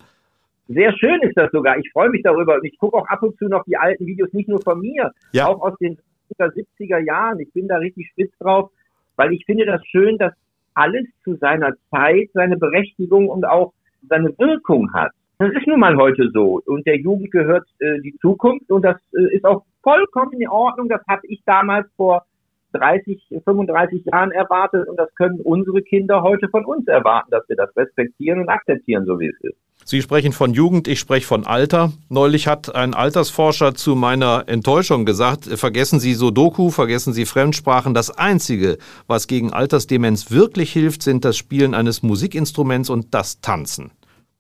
[0.67, 1.77] Sehr schön ist das sogar.
[1.77, 2.55] Ich freue mich darüber.
[2.55, 5.11] Und ich gucke auch ab und zu noch die alten Videos, nicht nur von mir,
[5.33, 5.47] ja.
[5.47, 5.97] auch aus den
[6.37, 7.39] 70er Jahren.
[7.39, 8.71] Ich bin da richtig spitz drauf,
[9.15, 10.33] weil ich finde das schön, dass
[10.73, 13.73] alles zu seiner Zeit seine Berechtigung und auch
[14.07, 15.11] seine Wirkung hat.
[15.39, 16.61] Das ist nun mal heute so.
[16.65, 20.89] Und der Jugend gehört äh, die Zukunft und das äh, ist auch vollkommen in Ordnung.
[20.89, 22.25] Das habe ich damals vor
[22.73, 27.55] 30, 35 Jahren erwartet und das können unsere Kinder heute von uns erwarten, dass wir
[27.55, 29.55] das respektieren und akzeptieren, so wie es ist.
[29.85, 31.93] Sie sprechen von Jugend, ich spreche von Alter.
[32.09, 37.93] Neulich hat ein Altersforscher zu meiner Enttäuschung gesagt, vergessen Sie Sudoku, vergessen Sie Fremdsprachen.
[37.93, 43.91] Das Einzige, was gegen Altersdemenz wirklich hilft, sind das Spielen eines Musikinstruments und das Tanzen.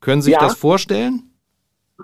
[0.01, 1.23] Können Sie sich ja, das vorstellen?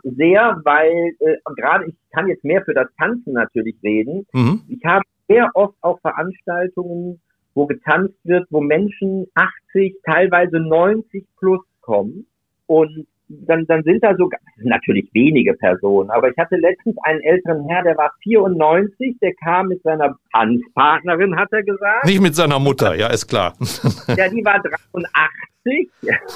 [0.04, 4.26] Sehr, weil äh, gerade ich kann jetzt mehr für das Tanzen natürlich reden.
[4.34, 4.64] Mhm.
[4.68, 7.22] Ich habe sehr oft auch Veranstaltungen,
[7.54, 12.28] wo getanzt wird, wo Menschen 80, teilweise 90 plus kommen
[12.68, 17.68] und dann, dann sind da sogar, natürlich wenige Personen, aber ich hatte letztens einen älteren
[17.68, 22.06] Herr, der war 94, der kam mit seiner Tanzpartnerin, hat er gesagt.
[22.06, 23.56] Nicht mit seiner Mutter, ja, ist klar.
[24.16, 25.90] Ja, die war 83.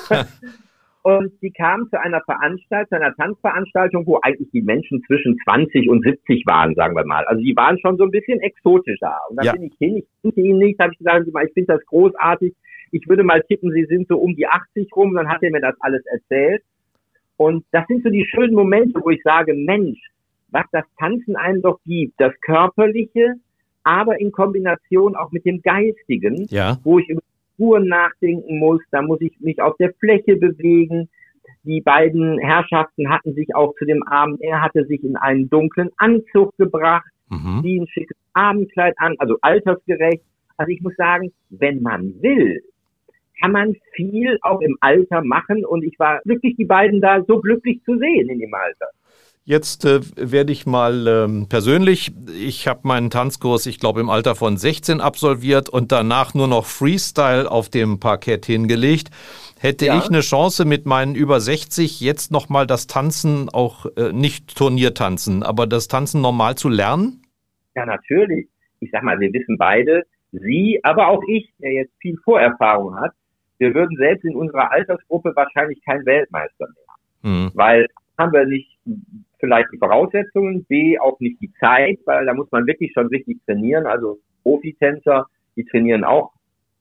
[1.02, 5.90] Und sie kam zu einer Veranstaltung, zu einer Tanzveranstaltung, wo eigentlich die Menschen zwischen 20
[5.90, 7.24] und 70 waren, sagen wir mal.
[7.26, 9.18] Also die waren schon so ein bisschen exotisch da.
[9.30, 9.52] Und dann ja.
[9.54, 12.54] bin ich hin, ich kannte ihn nicht, habe ich gesagt, ich finde das großartig.
[12.92, 15.14] Ich würde mal tippen, sie sind so um die 80 rum.
[15.14, 16.64] Dann hat er mir das alles erzählt.
[17.38, 20.00] Und das sind so die schönen Momente, wo ich sage, Mensch,
[20.50, 23.36] was das Tanzen einem doch gibt, das Körperliche,
[23.84, 26.78] aber in Kombination auch mit dem Geistigen, ja.
[26.84, 27.10] wo ich
[27.60, 31.10] Spuren nachdenken muss, da muss ich mich auf der Fläche bewegen.
[31.64, 35.90] Die beiden Herrschaften hatten sich auch zu dem Abend, er hatte sich in einen dunklen
[35.98, 37.62] Anzug gebracht, mhm.
[37.62, 40.24] die ein schickes Abendkleid an, also altersgerecht.
[40.56, 42.62] Also ich muss sagen, wenn man will,
[43.42, 47.42] kann man viel auch im Alter machen und ich war glücklich, die beiden da so
[47.42, 48.88] glücklich zu sehen in dem Alter.
[49.50, 52.12] Jetzt äh, werde ich mal ähm, persönlich.
[52.40, 56.68] Ich habe meinen Tanzkurs, ich glaube, im Alter von 16 absolviert und danach nur noch
[56.68, 59.10] Freestyle auf dem Parkett hingelegt.
[59.60, 59.98] Hätte ja.
[59.98, 65.42] ich eine Chance mit meinen über 60 jetzt nochmal das Tanzen, auch äh, nicht Turniertanzen,
[65.42, 67.24] aber das Tanzen normal zu lernen?
[67.74, 68.50] Ja, natürlich.
[68.82, 73.14] Ich sag mal, wir wissen beide, Sie, aber auch ich, der jetzt viel Vorerfahrung hat,
[73.58, 77.32] wir würden selbst in unserer Altersgruppe wahrscheinlich kein Weltmeister mehr.
[77.32, 77.52] Mhm.
[77.56, 78.78] Weil haben wir nicht
[79.40, 83.38] vielleicht die Voraussetzungen, B, auch nicht die Zeit, weil da muss man wirklich schon richtig
[83.46, 83.86] trainieren.
[83.86, 86.32] Also Profitänzer, die trainieren auch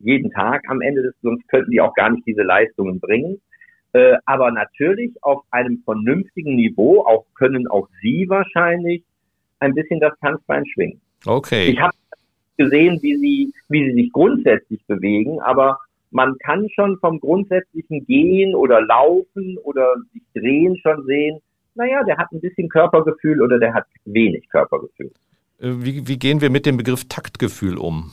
[0.01, 3.41] jeden Tag am Ende des, sonst könnten die auch gar nicht diese Leistungen bringen.
[3.93, 9.03] Äh, aber natürlich auf einem vernünftigen Niveau, auch können auch Sie wahrscheinlich
[9.61, 11.01] ein bisschen das Tanzbein schwingen.
[11.27, 11.71] Okay.
[11.71, 11.97] Ich habe
[12.57, 15.79] gesehen, wie Sie, wie Sie sich grundsätzlich bewegen, aber
[16.11, 21.41] man kann schon vom grundsätzlichen Gehen oder Laufen oder sich drehen schon sehen,
[21.79, 25.13] naja, der hat ein bisschen Körpergefühl oder der hat wenig Körpergefühl.
[25.61, 28.11] Äh, wie, wie gehen wir mit dem Begriff Taktgefühl um?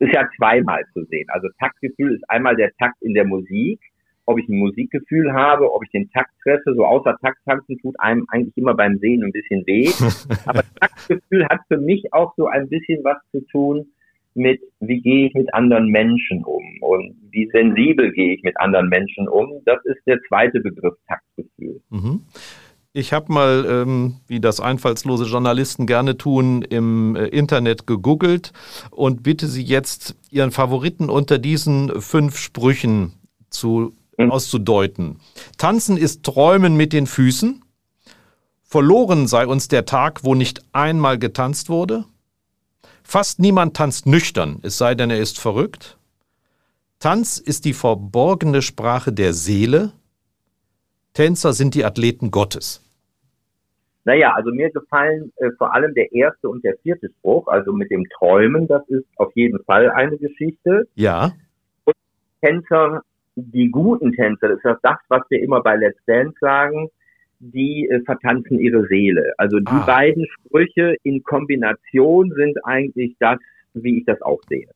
[0.00, 1.26] Ist ja zweimal zu sehen.
[1.28, 3.80] Also Taktgefühl ist einmal der Takt in der Musik,
[4.26, 7.98] ob ich ein Musikgefühl habe, ob ich den Takt treffe, so außer Takt tanzen tut
[8.00, 9.90] einem eigentlich immer beim Sehen ein bisschen weh.
[10.46, 13.86] Aber Taktgefühl hat für mich auch so ein bisschen was zu tun
[14.34, 18.88] mit, wie gehe ich mit anderen Menschen um und wie sensibel gehe ich mit anderen
[18.88, 19.62] Menschen um.
[19.64, 21.80] Das ist der zweite Begriff Taktgefühl.
[21.90, 22.22] Mhm.
[22.92, 28.52] Ich habe mal, ähm, wie das einfallslose Journalisten gerne tun, im äh, Internet gegoogelt
[28.90, 33.12] und bitte Sie jetzt Ihren Favoriten unter diesen fünf Sprüchen
[33.48, 34.32] zu, mhm.
[34.32, 35.20] auszudeuten.
[35.56, 37.62] Tanzen ist Träumen mit den Füßen.
[38.64, 42.04] Verloren sei uns der Tag, wo nicht einmal getanzt wurde.
[43.04, 45.96] Fast niemand tanzt nüchtern, es sei denn, er ist verrückt.
[46.98, 49.92] Tanz ist die verborgene Sprache der Seele.
[51.12, 52.84] Tänzer sind die Athleten Gottes.
[54.04, 57.90] Naja, also mir gefallen äh, vor allem der erste und der vierte Spruch, also mit
[57.90, 60.88] dem Träumen, das ist auf jeden Fall eine Geschichte.
[60.94, 61.32] Ja.
[61.84, 61.94] Und
[62.42, 63.02] Tänzer,
[63.36, 66.88] die guten Tänzer, das ist das, was wir immer bei Let's Dance sagen,
[67.40, 69.32] die äh, vertanzen ihre Seele.
[69.36, 69.84] Also die ah.
[69.86, 73.38] beiden Sprüche in Kombination sind eigentlich das,
[73.74, 74.68] wie ich das auch sehe.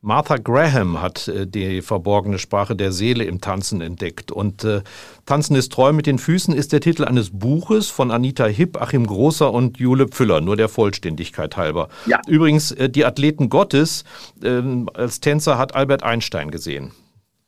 [0.00, 4.30] Martha Graham hat äh, die verborgene Sprache der Seele im Tanzen entdeckt.
[4.30, 4.82] Und äh,
[5.26, 9.06] Tanzen ist treu mit den Füßen ist der Titel eines Buches von Anita Hipp, Achim
[9.06, 11.88] Großer und Jule Pfüller, nur der Vollständigkeit halber.
[12.06, 12.20] Ja.
[12.28, 14.04] Übrigens, äh, die Athleten Gottes
[14.42, 14.62] äh,
[14.94, 16.92] als Tänzer hat Albert Einstein gesehen.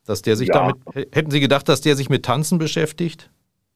[0.06, 0.54] Dass der sich ja.
[0.54, 0.76] damit,
[1.14, 3.30] hätten Sie gedacht, dass der sich mit Tanzen beschäftigt?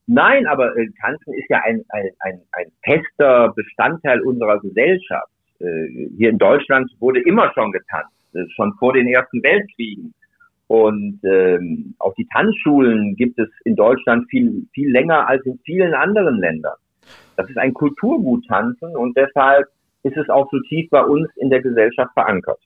[0.07, 5.31] Nein, aber äh, Tanzen ist ja ein, ein, ein, ein fester Bestandteil unserer Gesellschaft.
[5.61, 8.14] Äh, hier in Deutschland wurde immer schon getanzt
[8.55, 10.15] schon vor den ersten Weltkriegen.
[10.67, 15.95] Und ähm, auch die Tanzschulen gibt es in Deutschland viel, viel länger als in vielen
[15.95, 16.77] anderen Ländern.
[17.37, 19.69] Das ist ein Kulturgut Tanzen und deshalb
[20.05, 22.59] ist es auch so tief bei uns in der Gesellschaft verankert.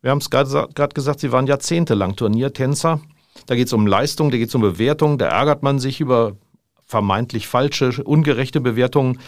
[0.00, 3.00] Wir haben es gerade gesagt, Sie waren jahrzehntelang Turniertänzer.
[3.46, 6.36] Da geht es um Leistung, da geht es um Bewertung, da ärgert man sich über
[6.84, 9.18] vermeintlich falsche, ungerechte Bewertungen.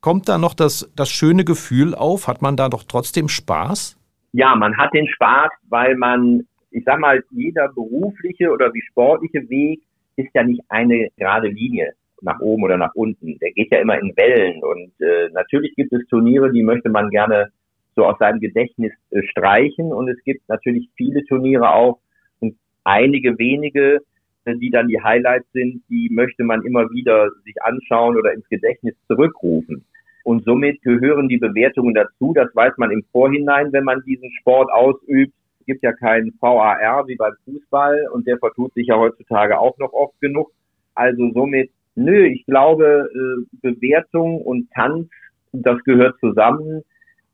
[0.00, 2.26] Kommt da noch das, das schöne Gefühl auf?
[2.26, 3.96] Hat man da doch trotzdem Spaß?
[4.32, 9.48] Ja, man hat den Spaß, weil man, ich sag mal, jeder berufliche oder wie sportliche
[9.48, 9.82] Weg
[10.16, 13.38] ist ja nicht eine gerade Linie nach oben oder nach unten.
[13.38, 14.62] Der geht ja immer in Wellen.
[14.62, 17.50] Und äh, natürlich gibt es Turniere, die möchte man gerne
[17.94, 19.92] so aus seinem Gedächtnis äh, streichen.
[19.92, 21.98] Und es gibt natürlich viele Turniere auch
[22.40, 24.00] und einige wenige,
[24.44, 28.48] äh, die dann die Highlights sind, die möchte man immer wieder sich anschauen oder ins
[28.48, 29.84] Gedächtnis zurückrufen.
[30.24, 32.32] Und somit gehören die Bewertungen dazu.
[32.34, 35.34] Das weiß man im Vorhinein, wenn man diesen Sport ausübt.
[35.60, 39.76] Es gibt ja keinen VAR wie beim Fußball und der vertut sich ja heutzutage auch
[39.78, 40.50] noch oft genug.
[40.94, 45.08] Also somit, nö, ich glaube, äh, Bewertung und Tanz,
[45.52, 46.82] das gehört zusammen.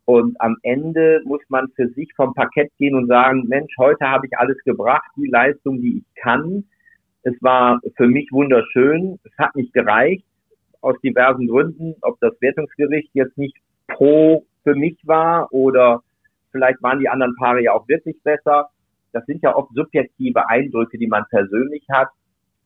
[0.05, 4.27] Und am Ende muss man für sich vom Parkett gehen und sagen, Mensch, heute habe
[4.27, 6.65] ich alles gebracht, die Leistung, die ich kann.
[7.23, 9.19] Es war für mich wunderschön.
[9.25, 10.25] Es hat nicht gereicht
[10.81, 13.57] aus diversen Gründen, ob das Wertungsgericht jetzt nicht
[13.89, 16.03] pro für mich war oder
[16.53, 18.69] vielleicht waren die anderen Paare ja auch wirklich besser.
[19.13, 22.09] Das sind ja oft subjektive Eindrücke, die man persönlich hat.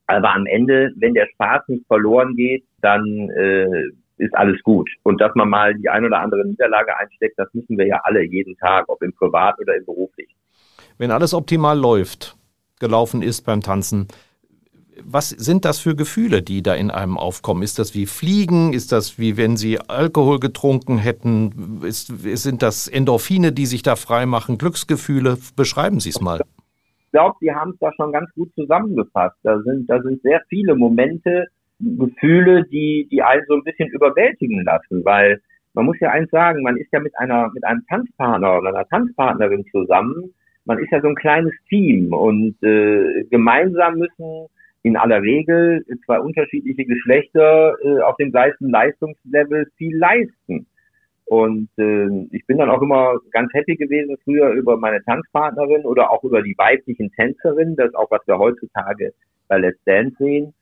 [0.06, 4.90] Aber am Ende, wenn der Spaß nicht verloren geht, dann äh, ist alles gut.
[5.04, 8.22] Und dass man mal die ein oder andere Niederlage einsteckt, das müssen wir ja alle
[8.22, 10.34] jeden Tag, ob im Privat oder im Beruflichen.
[10.98, 12.36] Wenn alles optimal läuft,
[12.80, 14.08] gelaufen ist beim Tanzen,
[15.04, 17.62] was sind das für Gefühle, die da in einem aufkommen?
[17.62, 18.72] Ist das wie Fliegen?
[18.72, 21.80] Ist das wie wenn Sie Alkohol getrunken hätten?
[21.82, 24.58] Ist, sind das Endorphine, die sich da freimachen?
[24.58, 25.38] Glücksgefühle?
[25.56, 26.40] Beschreiben Sie es mal.
[27.04, 29.36] Ich glaube, Sie haben es da schon ganz gut zusammengefasst.
[29.42, 31.46] Da sind, da sind sehr viele Momente,
[31.78, 35.40] Gefühle, die, die einen so ein bisschen überwältigen lassen, weil
[35.74, 38.88] man muss ja eins sagen, man ist ja mit einer, mit einem Tanzpartner oder einer
[38.88, 40.34] Tanzpartnerin zusammen.
[40.64, 44.46] Man ist ja so ein kleines Team und äh, gemeinsam müssen
[44.82, 50.66] in aller Regel zwei unterschiedliche Geschlechter äh, auf dem gleichen Leistungslevel viel leisten.
[51.24, 56.10] Und äh, ich bin dann auch immer ganz happy gewesen früher über meine Tanzpartnerin oder
[56.10, 59.14] auch über die weiblichen Tänzerinnen, das ist auch was wir heutzutage
[59.48, 60.52] bei Let's Dance sehen.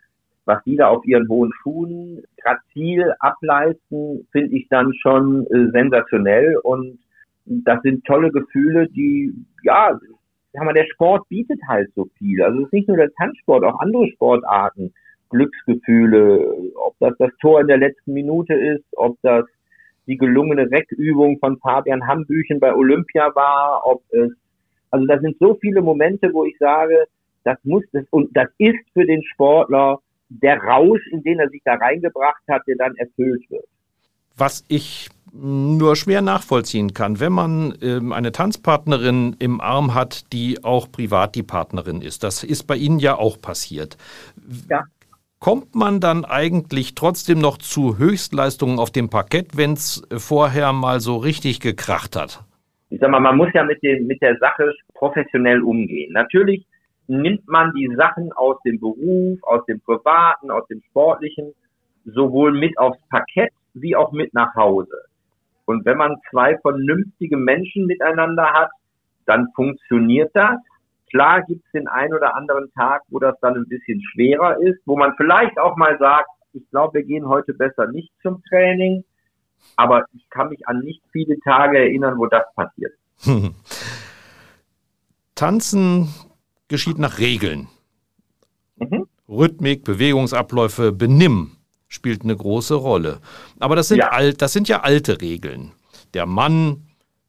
[0.45, 6.57] Was die da auf ihren hohen Schuhen grazil ableisten, finde ich dann schon äh, sensationell
[6.63, 6.99] und
[7.47, 9.99] das sind tolle Gefühle, die ja
[10.53, 12.43] sag mal, der Sport bietet halt so viel.
[12.43, 14.93] Also es ist nicht nur der Tanzsport, auch andere Sportarten,
[15.31, 19.45] Glücksgefühle, ob das das Tor in der letzten Minute ist, ob das
[20.07, 24.33] die gelungene Reckübung von Fabian Hambüchen bei Olympia war, ob es,
[24.91, 27.05] also da sind so viele Momente, wo ich sage,
[27.45, 31.63] das muss, das, und das ist für den Sportler der Rausch, in den er sich
[31.65, 33.67] da reingebracht hat, der dann erfüllt wird.
[34.37, 40.65] Was ich nur schwer nachvollziehen kann, wenn man ähm, eine Tanzpartnerin im Arm hat, die
[40.65, 42.25] auch privat die Partnerin ist.
[42.25, 43.97] Das ist bei Ihnen ja auch passiert.
[44.69, 44.85] Ja.
[45.39, 51.01] Kommt man dann eigentlich trotzdem noch zu Höchstleistungen auf dem Parkett, wenn es vorher mal
[51.01, 52.45] so richtig gekracht hat?
[52.91, 56.13] Ich sag mal, man muss ja mit, den, mit der Sache professionell umgehen.
[56.13, 56.67] Natürlich
[57.07, 61.55] nimmt man die Sachen aus dem Beruf, aus dem Privaten, aus dem Sportlichen
[62.05, 64.97] sowohl mit aufs Parkett wie auch mit nach Hause.
[65.71, 68.71] Und wenn man zwei vernünftige Menschen miteinander hat,
[69.25, 70.59] dann funktioniert das.
[71.11, 74.81] Klar gibt es den einen oder anderen Tag, wo das dann ein bisschen schwerer ist,
[74.85, 79.05] wo man vielleicht auch mal sagt, ich glaube, wir gehen heute besser nicht zum Training.
[79.77, 82.93] Aber ich kann mich an nicht viele Tage erinnern, wo das passiert.
[85.37, 86.09] Tanzen
[86.67, 87.69] geschieht nach Regeln.
[88.77, 89.07] Mhm.
[89.29, 91.60] Rhythmik, Bewegungsabläufe, Benimm
[91.91, 93.21] spielt eine große Rolle.
[93.59, 94.09] Aber das sind, ja.
[94.09, 95.73] alt, das sind ja alte Regeln.
[96.15, 96.87] Der Mann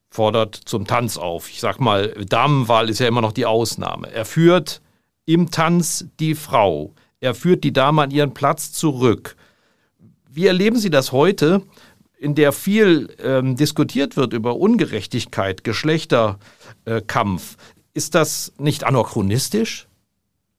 [0.10, 1.50] fordert zum Tanz auf.
[1.50, 4.12] Ich sag mal, Damenwahl ist ja immer noch die Ausnahme.
[4.14, 4.82] Er führt
[5.26, 6.94] im Tanz die Frau.
[7.20, 9.36] Er führt die Dame an ihren Platz zurück.
[10.30, 11.64] Wie erleben Sie das heute,
[12.18, 17.58] in der viel ähm, diskutiert wird über Ungerechtigkeit, Geschlechterkampf?
[17.58, 19.88] Äh, ist das nicht anachronistisch?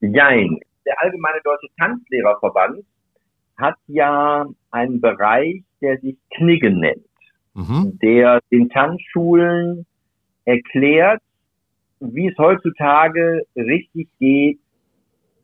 [0.01, 0.59] Nein.
[0.85, 2.85] Der Allgemeine Deutsche Tanzlehrerverband
[3.57, 7.07] hat ja einen Bereich, der sich Knigge nennt,
[7.55, 7.99] mhm.
[8.01, 9.87] der den Tanzschulen
[10.45, 11.21] erklärt,
[12.01, 14.59] wie es heutzutage richtig geht,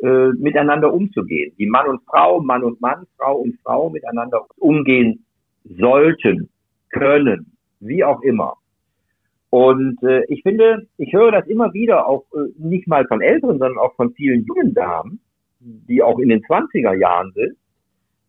[0.00, 1.52] äh, miteinander umzugehen.
[1.56, 5.24] Wie Mann und Frau, Mann und Mann, Frau und Frau miteinander umgehen
[5.64, 6.48] sollten,
[6.90, 8.54] können, wie auch immer.
[9.50, 13.58] Und äh, ich finde, ich höre das immer wieder, auch äh, nicht mal von Älteren,
[13.58, 15.20] sondern auch von vielen jungen Damen,
[15.60, 17.56] die auch in den 20er Jahren sind,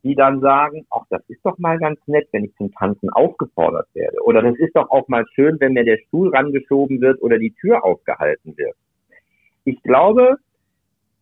[0.04, 3.88] die dann sagen, ach, das ist doch mal ganz nett, wenn ich zum Tanzen aufgefordert
[3.94, 4.18] werde.
[4.24, 7.54] Oder das ist doch auch mal schön, wenn mir der Stuhl rangeschoben wird oder die
[7.60, 8.76] Tür aufgehalten wird.
[9.66, 10.38] Ich glaube,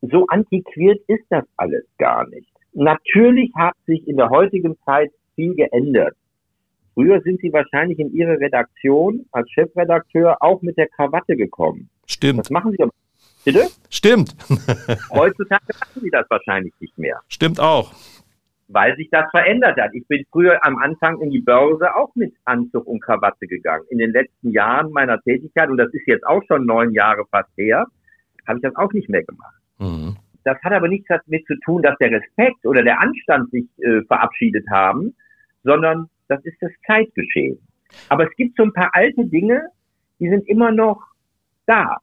[0.01, 2.47] so antiquiert ist das alles gar nicht.
[2.73, 6.15] Natürlich hat sich in der heutigen Zeit viel geändert.
[6.93, 11.89] Früher sind Sie wahrscheinlich in Ihre Redaktion als Chefredakteur auch mit der Krawatte gekommen.
[12.05, 12.39] Stimmt.
[12.39, 12.91] Das machen Sie aber.
[13.43, 13.67] Bitte?
[13.89, 14.35] Stimmt.
[15.11, 17.19] Heutzutage machen Sie das wahrscheinlich nicht mehr.
[17.27, 17.93] Stimmt auch
[18.67, 19.93] weil sich das verändert hat.
[19.93, 23.85] Ich bin früher am Anfang in die Börse auch mit Anzug und Krawatte gegangen.
[23.89, 27.49] In den letzten Jahren meiner Tätigkeit, und das ist jetzt auch schon neun Jahre fast
[27.57, 27.85] her,
[28.45, 29.55] habe ich das auch nicht mehr gemacht.
[29.79, 30.17] Mhm.
[30.43, 34.01] Das hat aber nichts damit zu tun, dass der Respekt oder der Anstand sich äh,
[34.03, 35.15] verabschiedet haben,
[35.63, 37.59] sondern das ist das Zeitgeschehen.
[38.09, 39.61] Aber es gibt so ein paar alte Dinge,
[40.19, 41.01] die sind immer noch
[41.65, 41.97] da.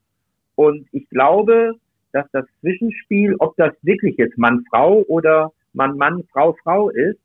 [0.55, 1.75] Und ich glaube,
[2.13, 7.19] dass das Zwischenspiel, ob das wirklich jetzt Mann-Frau oder Mann, Mann, Frau, Frau ist,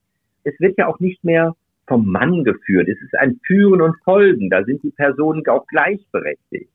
[0.44, 1.56] es wird ja auch nicht mehr
[1.88, 2.88] vom Mann geführt.
[2.88, 4.50] Es ist ein Führen und Folgen.
[4.50, 6.70] Da sind die Personen auch gleichberechtigt.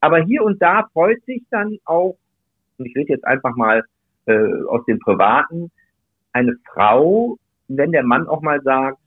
[0.00, 2.16] Aber hier und da freut sich dann auch,
[2.78, 3.82] und ich rede jetzt einfach mal
[4.26, 5.70] äh, aus dem Privaten,
[6.32, 7.36] eine Frau,
[7.68, 8.98] wenn der Mann auch mal sagt,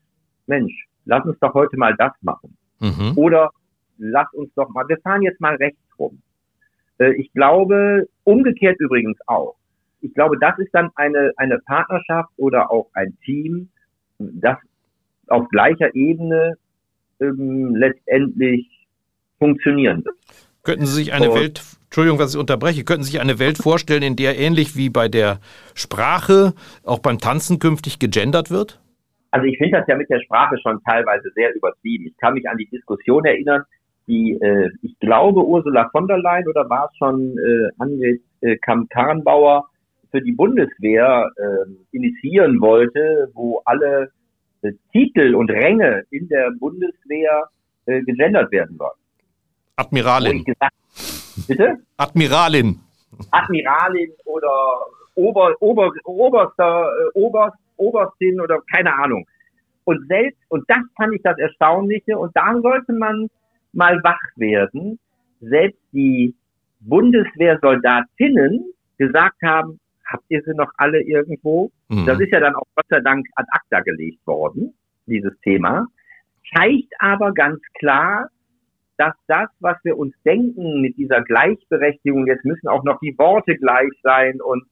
[0.48, 0.74] Mensch,
[1.06, 2.58] lass uns doch heute mal das machen.
[2.80, 3.14] Mhm.
[3.16, 3.52] Oder
[3.98, 6.22] lass uns doch mal, wir fahren jetzt mal rechts rum.
[6.98, 9.59] Äh, ich glaube, umgekehrt übrigens auch
[10.02, 13.70] ich glaube, das ist dann eine, eine Partnerschaft oder auch ein Team,
[14.18, 14.58] das
[15.28, 16.56] auf gleicher Ebene
[17.20, 18.68] ähm, letztendlich
[19.38, 20.16] funktionieren wird.
[20.64, 23.58] Könnten Sie sich eine Und, Welt, Entschuldigung, was ich unterbreche, könnten Sie sich eine Welt
[23.58, 25.40] vorstellen, in der ähnlich wie bei der
[25.74, 28.80] Sprache auch beim Tanzen künftig gegendert wird?
[29.32, 32.08] Also ich finde das ja mit der Sprache schon teilweise sehr übertrieben.
[32.08, 33.64] Ich kann mich an die Diskussion erinnern,
[34.08, 38.58] die, äh, ich glaube, Ursula von der Leyen oder war es schon äh, Annegret äh,
[38.58, 39.70] Kamm-Karrenbauer
[40.12, 44.12] für die Bundeswehr äh, initiieren wollte, wo alle
[44.62, 47.50] äh, Titel und Ränge in der Bundeswehr
[47.86, 48.98] äh, gegendert werden sollen.
[49.76, 50.44] Admiralin.
[50.44, 50.74] Gesagt,
[51.48, 51.78] bitte?
[51.98, 52.80] Admiralin.
[53.32, 54.80] Admiralin oder
[55.16, 59.26] Ober, Ober, Oberster, äh, Oberst, Oberstin oder keine Ahnung.
[59.86, 63.30] Und selbst, und das fand ich das Erstaunliche, und da sollte man
[63.74, 65.00] mal wach werden,
[65.42, 66.36] selbst die
[66.82, 69.80] Bundeswehrsoldatinnen gesagt haben,
[70.12, 71.72] habt ihr sie noch alle irgendwo?
[71.90, 72.06] Mhm.
[72.06, 74.74] Das ist ja dann auch Gott sei Dank ad acta gelegt worden,
[75.06, 75.88] dieses Thema.
[76.56, 78.30] Zeigt aber ganz klar,
[78.98, 83.56] dass das, was wir uns denken mit dieser Gleichberechtigung, jetzt müssen auch noch die Worte
[83.56, 84.64] gleich sein und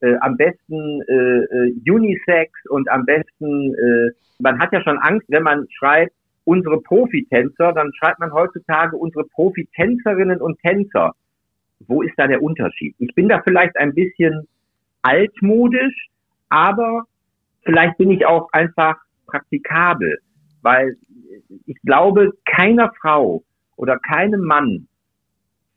[0.00, 5.26] äh, am besten äh, äh, Unisex und am besten, äh, man hat ja schon Angst,
[5.28, 6.12] wenn man schreibt,
[6.44, 11.14] unsere Profitänzer, dann schreibt man heutzutage unsere Profitänzerinnen und Tänzer.
[11.86, 12.94] Wo ist da der Unterschied?
[12.98, 14.46] Ich bin da vielleicht ein bisschen
[15.02, 16.08] altmodisch,
[16.48, 17.04] aber
[17.62, 20.18] vielleicht bin ich auch einfach praktikabel,
[20.62, 20.96] weil
[21.66, 23.42] ich glaube, keiner Frau
[23.76, 24.88] oder keinem Mann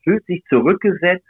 [0.04, 1.26] fühlt sich zurückgesetzt,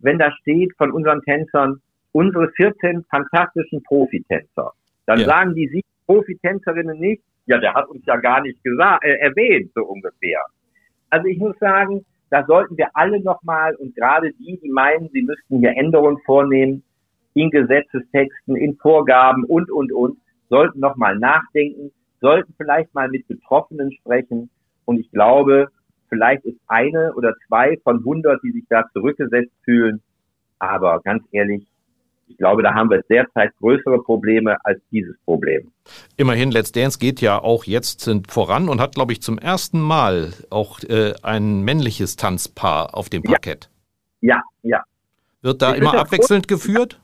[0.00, 1.80] wenn da steht von unseren Tänzern,
[2.12, 4.72] unsere 14 fantastischen Profitänzer.
[5.06, 5.26] Dann ja.
[5.26, 9.70] sagen die sieben Profitänzerinnen nicht, ja, der hat uns ja gar nicht gesagt, äh, erwähnt,
[9.74, 10.40] so ungefähr.
[11.10, 15.22] Also ich muss sagen, da sollten wir alle nochmal und gerade die, die meinen, sie
[15.22, 16.82] müssten hier Änderungen vornehmen,
[17.38, 20.18] in Gesetzestexten, in Vorgaben und, und, und,
[20.48, 24.50] sollten nochmal nachdenken, sollten vielleicht mal mit Betroffenen sprechen.
[24.86, 25.68] Und ich glaube,
[26.08, 30.02] vielleicht ist eine oder zwei von hundert, die sich da zurückgesetzt fühlen.
[30.58, 31.64] Aber ganz ehrlich,
[32.26, 35.70] ich glaube, da haben wir derzeit größere Probleme als dieses Problem.
[36.16, 40.32] Immerhin, Let's Dance geht ja auch jetzt voran und hat, glaube ich, zum ersten Mal
[40.50, 43.70] auch äh, ein männliches Tanzpaar auf dem Parkett.
[44.20, 44.82] Ja, ja.
[45.42, 47.00] Wird da Ich immer abwechselnd geführt?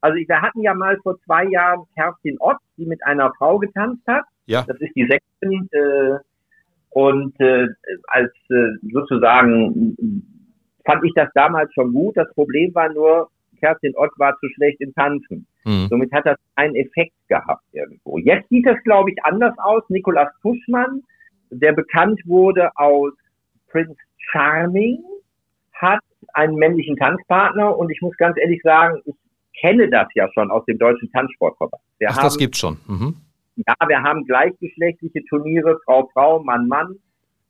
[0.00, 4.06] Also wir hatten ja mal vor zwei Jahren Kerstin Ott, die mit einer Frau getanzt
[4.06, 4.24] hat.
[4.46, 4.64] Ja.
[4.66, 5.68] Das ist die Säckerin.
[5.72, 6.18] Äh,
[6.90, 7.66] und äh,
[8.06, 9.96] als äh, sozusagen
[10.84, 12.16] fand ich das damals schon gut.
[12.16, 13.30] Das Problem war nur,
[13.60, 15.46] Kerstin Ott war zu schlecht im Tanzen.
[15.64, 15.88] Hm.
[15.90, 18.18] Somit hat das einen Effekt gehabt irgendwo.
[18.18, 19.82] Jetzt sieht das, glaube ich, anders aus.
[19.88, 21.02] Nikolas Puschmann,
[21.50, 23.12] der bekannt wurde aus
[23.70, 23.96] Prince
[24.30, 25.02] Charming,
[25.72, 26.00] hat
[26.32, 29.14] einen männlichen Tanzpartner und ich muss ganz ehrlich sagen, ich
[29.60, 31.82] kenne das ja schon aus dem deutschen Tanzsportverband.
[31.98, 32.78] Wir Ach, haben, das gibt's schon.
[32.86, 33.16] Mhm.
[33.56, 36.96] ja, wir haben gleichgeschlechtliche Turniere, Frau, Frau, Mann, Mann.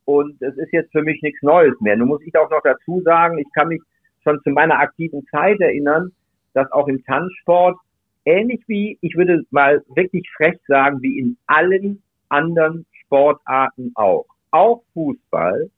[0.04, 1.96] Und es ist jetzt für mich nichts Neues mehr.
[1.96, 3.82] Nun muss ich auch noch dazu sagen, ich kann mich
[4.24, 6.12] schon zu meiner aktiven Zeit erinnern,
[6.54, 7.76] dass auch im Tanzsport,
[8.24, 14.82] ähnlich wie, ich würde mal wirklich frech sagen, wie in allen anderen Sportarten auch, auch
[14.94, 15.70] Fußball,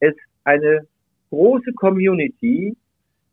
[0.00, 0.14] es
[0.44, 0.86] eine
[1.28, 2.76] große Community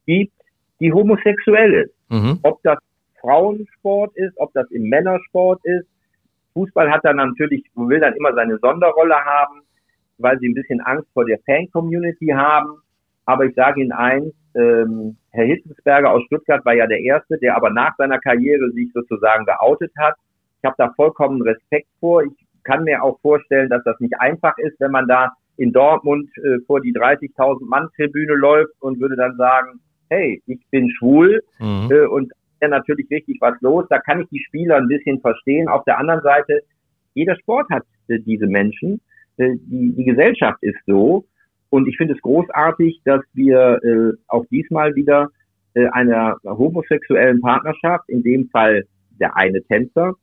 [0.06, 0.34] gibt,
[0.82, 2.40] die homosexuell ist Mhm.
[2.44, 2.78] ob das
[3.22, 5.88] Frauensport ist, ob das im Männersport ist.
[6.54, 9.62] Fußball hat dann natürlich, will dann immer seine Sonderrolle haben,
[10.18, 12.82] weil sie ein bisschen Angst vor der Fan-Community haben.
[13.26, 17.56] Aber ich sage Ihnen eins, ähm, Herr Hitzensberger aus Stuttgart war ja der Erste, der
[17.56, 20.16] aber nach seiner Karriere sich sozusagen geoutet hat.
[20.62, 22.24] Ich habe da vollkommen Respekt vor.
[22.24, 22.34] Ich
[22.64, 26.60] kann mir auch vorstellen, dass das nicht einfach ist, wenn man da in Dortmund äh,
[26.68, 29.80] vor die 30.000 Mann Tribüne läuft und würde dann sagen,
[30.12, 31.90] hey, ich bin schwul, Mhm.
[31.90, 32.32] äh, und
[32.62, 33.86] ja natürlich richtig was los.
[33.90, 35.68] Da kann ich die Spieler ein bisschen verstehen.
[35.68, 36.62] Auf der anderen Seite,
[37.16, 39.02] jeder Sport hat äh, diese Menschen.
[39.38, 41.26] Äh, die, die Gesellschaft ist so.
[41.70, 45.30] Und ich finde es großartig, dass wir äh, auch diesmal wieder
[45.74, 48.84] äh, einer homosexuellen Partnerschaft, in dem Fall
[49.20, 50.14] der eine Tänzer,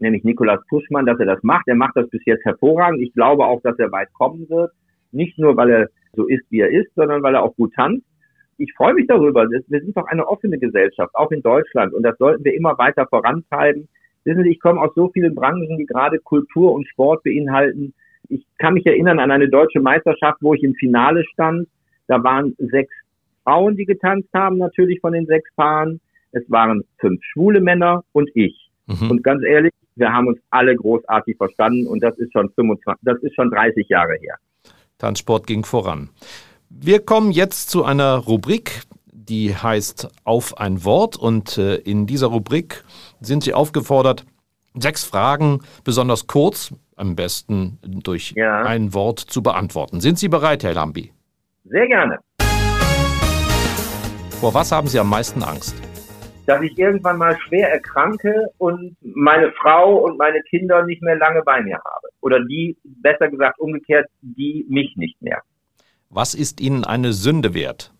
[0.00, 1.68] nämlich Nikolas Puschmann, dass er das macht.
[1.68, 3.00] Er macht das bis jetzt hervorragend.
[3.00, 4.72] Ich glaube auch, dass er weit kommen wird.
[5.12, 8.04] Nicht nur, weil er so ist, wie er ist, sondern weil er auch gut tanzt
[8.58, 9.48] ich freue mich darüber.
[9.48, 11.92] Wir sind doch eine offene Gesellschaft, auch in Deutschland.
[11.92, 13.88] Und das sollten wir immer weiter vorantreiben.
[14.24, 17.94] Wissen Sie, ich komme aus so vielen Branchen, die gerade Kultur und Sport beinhalten.
[18.28, 21.68] Ich kann mich erinnern an eine deutsche Meisterschaft, wo ich im Finale stand.
[22.06, 22.92] Da waren sechs
[23.42, 26.00] Frauen, die getanzt haben, natürlich von den sechs Paaren.
[26.32, 28.70] Es waren fünf schwule Männer und ich.
[28.86, 29.10] Mhm.
[29.10, 33.22] Und ganz ehrlich, wir haben uns alle großartig verstanden und das ist schon 25, das
[33.22, 34.36] ist schon 30 Jahre her.
[34.98, 36.08] Tanzsport ging voran.
[36.76, 41.16] Wir kommen jetzt zu einer Rubrik, die heißt Auf ein Wort.
[41.16, 42.84] Und äh, in dieser Rubrik
[43.20, 44.26] sind Sie aufgefordert,
[44.74, 48.62] sechs Fragen besonders kurz, am besten durch Ja.
[48.64, 50.00] ein Wort zu beantworten.
[50.00, 51.12] Sind Sie bereit, Herr Lambi?
[51.64, 52.18] Sehr gerne.
[54.40, 55.74] Vor was haben Sie am meisten Angst?
[56.46, 61.40] dass ich irgendwann mal schwer erkranke und meine Frau und meine Kinder nicht mehr lange
[61.42, 62.08] bei mir habe.
[62.20, 65.40] Oder die, besser gesagt umgekehrt, die mich nicht mehr.
[66.16, 67.92] Was ist Ihnen eine Sünde wert?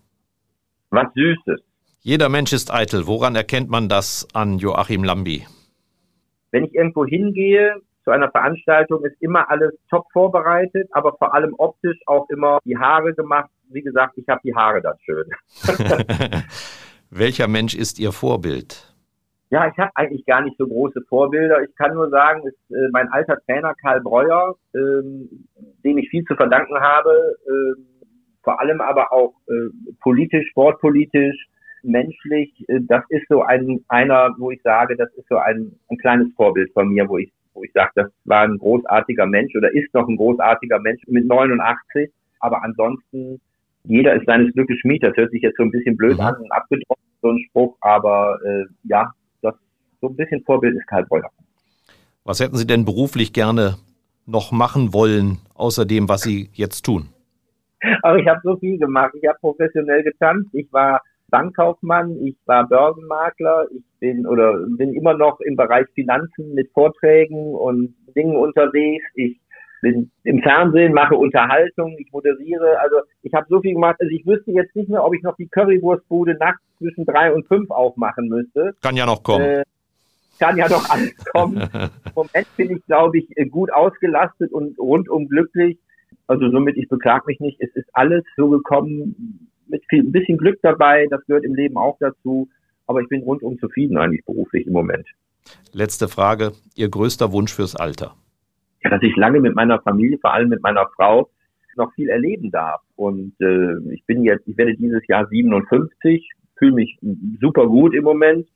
[0.89, 1.59] Was Süßes.
[1.99, 3.07] Jeder Mensch ist eitel.
[3.07, 5.45] Woran erkennt man das an Joachim Lambi?
[6.51, 11.55] Wenn ich irgendwo hingehe zu einer Veranstaltung, ist immer alles top vorbereitet, aber vor allem
[11.57, 13.49] optisch auch immer die Haare gemacht.
[13.67, 15.29] Wie gesagt, ich habe die Haare da schön.
[17.09, 18.95] Welcher Mensch ist Ihr Vorbild?
[19.49, 21.61] Ja, ich habe eigentlich gar nicht so große Vorbilder.
[21.63, 25.47] Ich kann nur sagen, ist äh, mein alter Trainer Karl Breuer, ähm,
[25.83, 27.11] dem ich viel zu verdanken habe,
[27.45, 27.85] ähm,
[28.45, 31.35] vor allem aber auch äh, politisch, sportpolitisch,
[31.83, 32.53] menschlich.
[32.69, 36.33] Äh, das ist so ein einer, wo ich sage, das ist so ein, ein kleines
[36.35, 39.93] Vorbild von mir, wo ich wo ich sage, das war ein großartiger Mensch oder ist
[39.93, 42.11] noch ein großartiger Mensch mit 89.
[42.39, 43.39] Aber ansonsten
[43.85, 45.03] jeder ist seines Glückes Schmied.
[45.03, 48.39] Das hört sich jetzt so ein bisschen blöd an und abgedroschen, so ein Spruch, aber
[48.45, 49.55] äh, ja, das
[50.01, 51.29] so ein bisschen Vorbild ist Karl Breuer.
[52.25, 53.77] Was hätten Sie denn beruflich gerne
[54.25, 57.09] noch machen wollen, außer dem, was Sie jetzt tun?
[58.01, 59.13] Aber ich habe so viel gemacht.
[59.21, 60.49] Ich habe professionell getanzt.
[60.53, 66.53] Ich war Bankkaufmann, ich war Börsenmakler, ich bin oder bin immer noch im Bereich Finanzen
[66.53, 69.03] mit Vorträgen und Dingen unterwegs.
[69.15, 69.39] Ich
[69.81, 72.79] bin im Fernsehen, mache Unterhaltung, ich moderiere.
[72.79, 73.97] Also ich habe so viel gemacht.
[73.99, 77.47] Also ich wüsste jetzt nicht mehr, ob ich noch die Currywurstbude nachts zwischen drei und
[77.47, 78.73] fünf aufmachen müsste.
[78.81, 79.45] Kann ja noch kommen.
[79.45, 79.63] Äh,
[80.39, 81.57] kann ja noch alles kommen.
[81.73, 85.77] Im Moment bin ich, glaube ich, gut ausgelastet und rundum glücklich.
[86.27, 87.61] Also somit, ich beklag mich nicht.
[87.61, 91.07] Es ist alles so gekommen, mit viel, ein bisschen Glück dabei.
[91.09, 92.49] Das gehört im Leben auch dazu.
[92.87, 95.07] Aber ich bin rundum zufrieden eigentlich beruflich im Moment.
[95.71, 96.51] Letzte Frage.
[96.75, 98.15] Ihr größter Wunsch fürs Alter?
[98.83, 101.29] Ja, dass ich lange mit meiner Familie, vor allem mit meiner Frau,
[101.75, 102.81] noch viel erleben darf.
[102.95, 106.97] Und äh, ich bin jetzt, ich werde dieses Jahr 57, fühle mich
[107.41, 108.47] super gut im Moment.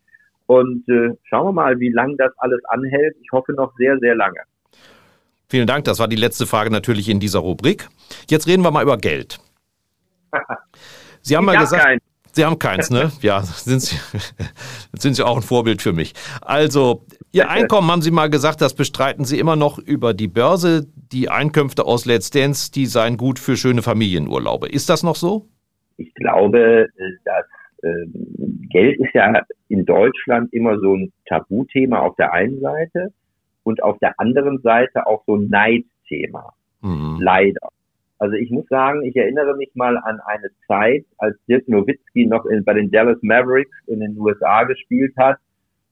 [0.45, 3.15] Und äh, schauen wir mal, wie lange das alles anhält.
[3.21, 4.39] Ich hoffe noch sehr, sehr lange.
[5.49, 5.85] Vielen Dank.
[5.85, 7.89] Das war die letzte Frage natürlich in dieser Rubrik.
[8.29, 9.39] Jetzt reden wir mal über Geld.
[11.21, 11.99] Sie haben ich mal hab gesagt, keinen.
[12.31, 13.11] Sie haben keins, ne?
[13.21, 13.97] Ja, sind Sie,
[14.93, 16.13] sind Sie auch ein Vorbild für mich.
[16.41, 20.87] Also, Ihr Einkommen, haben Sie mal gesagt, das bestreiten Sie immer noch über die Börse.
[21.11, 24.67] Die Einkünfte aus Let's Dance, die seien gut für schöne Familienurlaube.
[24.69, 25.47] Ist das noch so?
[25.97, 26.87] Ich glaube,
[27.25, 27.45] dass
[27.83, 28.05] äh,
[28.69, 29.33] Geld ist ja
[29.67, 33.11] in Deutschland immer so ein Tabuthema auf der einen Seite
[33.69, 36.53] und auf der anderen Seite auch so ein Neidthema.
[36.81, 37.19] Mhm.
[37.21, 37.69] Leider.
[38.17, 42.45] Also ich muss sagen, ich erinnere mich mal an eine Zeit, als Dirk Nowitzki noch
[42.45, 45.37] in, bei den Dallas Mavericks in den USA gespielt hat.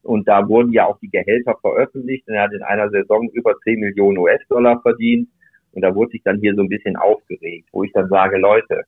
[0.02, 2.28] Und da wurden ja auch die Gehälter veröffentlicht.
[2.28, 5.30] Und er hat in einer Saison über 10 Millionen US-Dollar verdient.
[5.74, 8.86] Und da wurde sich dann hier so ein bisschen aufgeregt, wo ich dann sage, Leute,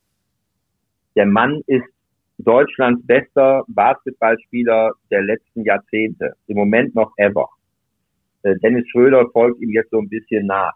[1.16, 1.86] der Mann ist
[2.40, 6.34] Deutschlands bester Basketballspieler der letzten Jahrzehnte.
[6.48, 7.50] Im Moment noch ever.
[8.44, 10.74] Äh, Dennis Schröder folgt ihm jetzt so ein bisschen nach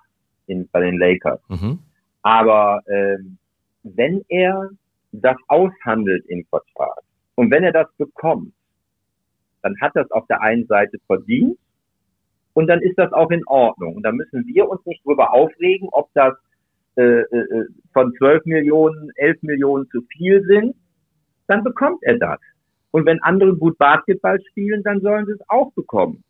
[0.48, 1.40] in, bei den Lakers.
[1.50, 1.80] Mhm.
[2.22, 3.38] Aber ähm,
[3.84, 4.70] wenn er
[5.12, 7.00] das aushandelt im Vertrag
[7.36, 8.54] und wenn er das bekommt,
[9.62, 11.58] dann hat das auf der einen Seite verdient
[12.54, 13.96] und dann ist das auch in Ordnung.
[13.96, 16.34] Und da müssen wir uns nicht drüber aufregen, ob das
[16.96, 20.76] äh, äh, von 12 Millionen, 11 Millionen zu viel sind,
[21.48, 22.40] dann bekommt er das.
[22.92, 26.24] Und wenn andere gut Basketball spielen, dann sollen sie es auch bekommen.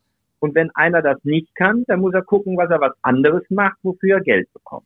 [0.44, 3.78] Und wenn einer das nicht kann, dann muss er gucken, was er was anderes macht,
[3.82, 4.86] wofür er Geld bekommt.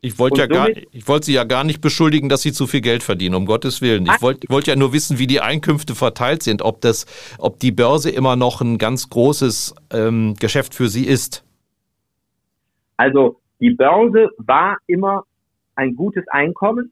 [0.00, 2.80] Ich wollte ja gar, ich wollte Sie ja gar nicht beschuldigen, dass Sie zu viel
[2.80, 4.06] Geld verdienen, um Gottes Willen.
[4.06, 7.06] Ich wollte, wollte ja nur wissen, wie die Einkünfte verteilt sind, ob das,
[7.38, 11.44] ob die Börse immer noch ein ganz großes ähm, Geschäft für Sie ist.
[12.96, 15.22] Also die Börse war immer
[15.76, 16.90] ein gutes Einkommen.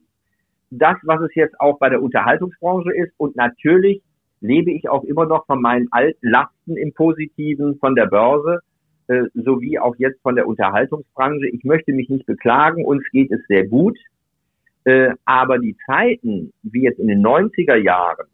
[0.69, 3.11] Das, was es jetzt auch bei der Unterhaltungsbranche ist.
[3.17, 4.01] Und natürlich
[4.41, 8.59] lebe ich auch immer noch von meinen alten Lasten im Positiven von der Börse
[9.07, 11.47] äh, sowie auch jetzt von der Unterhaltungsbranche.
[11.49, 13.97] Ich möchte mich nicht beklagen, uns geht es sehr gut.
[14.85, 18.27] Äh, aber die Zeiten, wie jetzt in den 90er Jahren,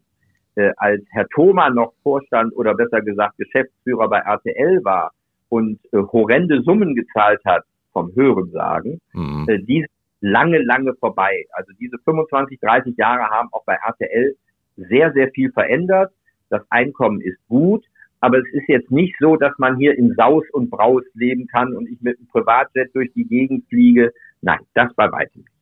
[0.54, 5.12] äh, als Herr Thoma noch Vorstand oder besser gesagt Geschäftsführer bei RTL war
[5.48, 9.46] und äh, horrende Summen gezahlt hat, vom Hörensagen, mhm.
[9.48, 9.86] äh, die
[10.20, 11.46] lange, lange vorbei.
[11.52, 14.36] Also diese 25, 30 Jahre haben auch bei RTL
[14.76, 16.12] sehr, sehr viel verändert.
[16.48, 17.84] Das Einkommen ist gut.
[18.20, 21.74] Aber es ist jetzt nicht so, dass man hier in Saus und Braus leben kann
[21.74, 24.12] und ich mit einem Privatjet durch die Gegend fliege.
[24.40, 25.52] Nein, das bei weitem nicht.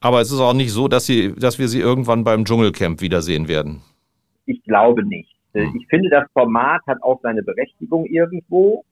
[0.00, 3.48] Aber es ist auch nicht so, dass, Sie, dass wir Sie irgendwann beim Dschungelcamp wiedersehen
[3.48, 3.82] werden.
[4.46, 5.36] Ich glaube nicht.
[5.52, 5.74] Hm.
[5.78, 8.84] Ich finde, das Format hat auch seine Berechtigung irgendwo.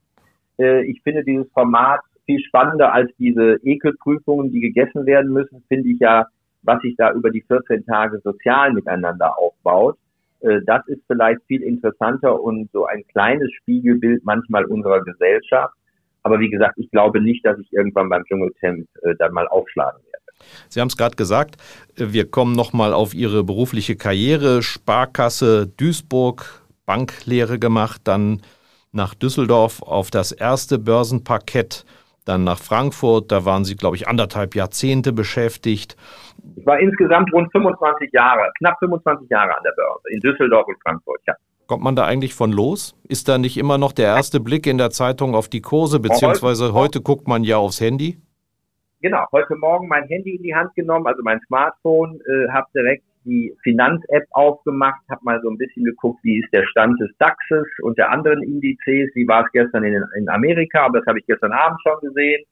[0.58, 5.88] Äh, ich finde dieses Format viel spannender als diese Ekelprüfungen, die gegessen werden müssen, finde
[5.88, 6.26] ich ja,
[6.62, 9.96] was sich da über die 14 Tage sozial miteinander aufbaut.
[10.40, 15.74] Äh, das ist vielleicht viel interessanter und so ein kleines Spiegelbild manchmal unserer Gesellschaft.
[16.22, 20.00] Aber wie gesagt, ich glaube nicht, dass ich irgendwann beim Dschungelcamp äh, dann mal aufschlagen
[20.04, 20.18] werde.
[20.68, 21.56] Sie haben es gerade gesagt,
[21.96, 24.62] äh, wir kommen nochmal auf Ihre berufliche Karriere.
[24.62, 28.42] Sparkasse Duisburg, Banklehre gemacht, dann
[28.92, 31.84] nach Düsseldorf auf das erste Börsenparkett
[32.28, 35.96] dann nach Frankfurt, da waren Sie, glaube ich, anderthalb Jahrzehnte beschäftigt.
[36.56, 40.76] Ich war insgesamt rund 25 Jahre, knapp 25 Jahre an der Börse, in Düsseldorf und
[40.82, 41.34] Frankfurt, ja.
[41.66, 42.96] Kommt man da eigentlich von los?
[43.08, 46.72] Ist da nicht immer noch der erste Blick in der Zeitung auf die Kurse, beziehungsweise
[46.72, 48.18] heute guckt man ja aufs Handy?
[49.00, 53.04] Genau, heute Morgen mein Handy in die Hand genommen, also mein Smartphone, äh, habe direkt
[53.28, 57.66] die Finanz-App aufgemacht, habe mal so ein bisschen geguckt, wie ist der Stand des DAXes
[57.82, 61.26] und der anderen Indizes, wie war es gestern in, in Amerika, aber das habe ich
[61.26, 62.44] gestern Abend schon gesehen.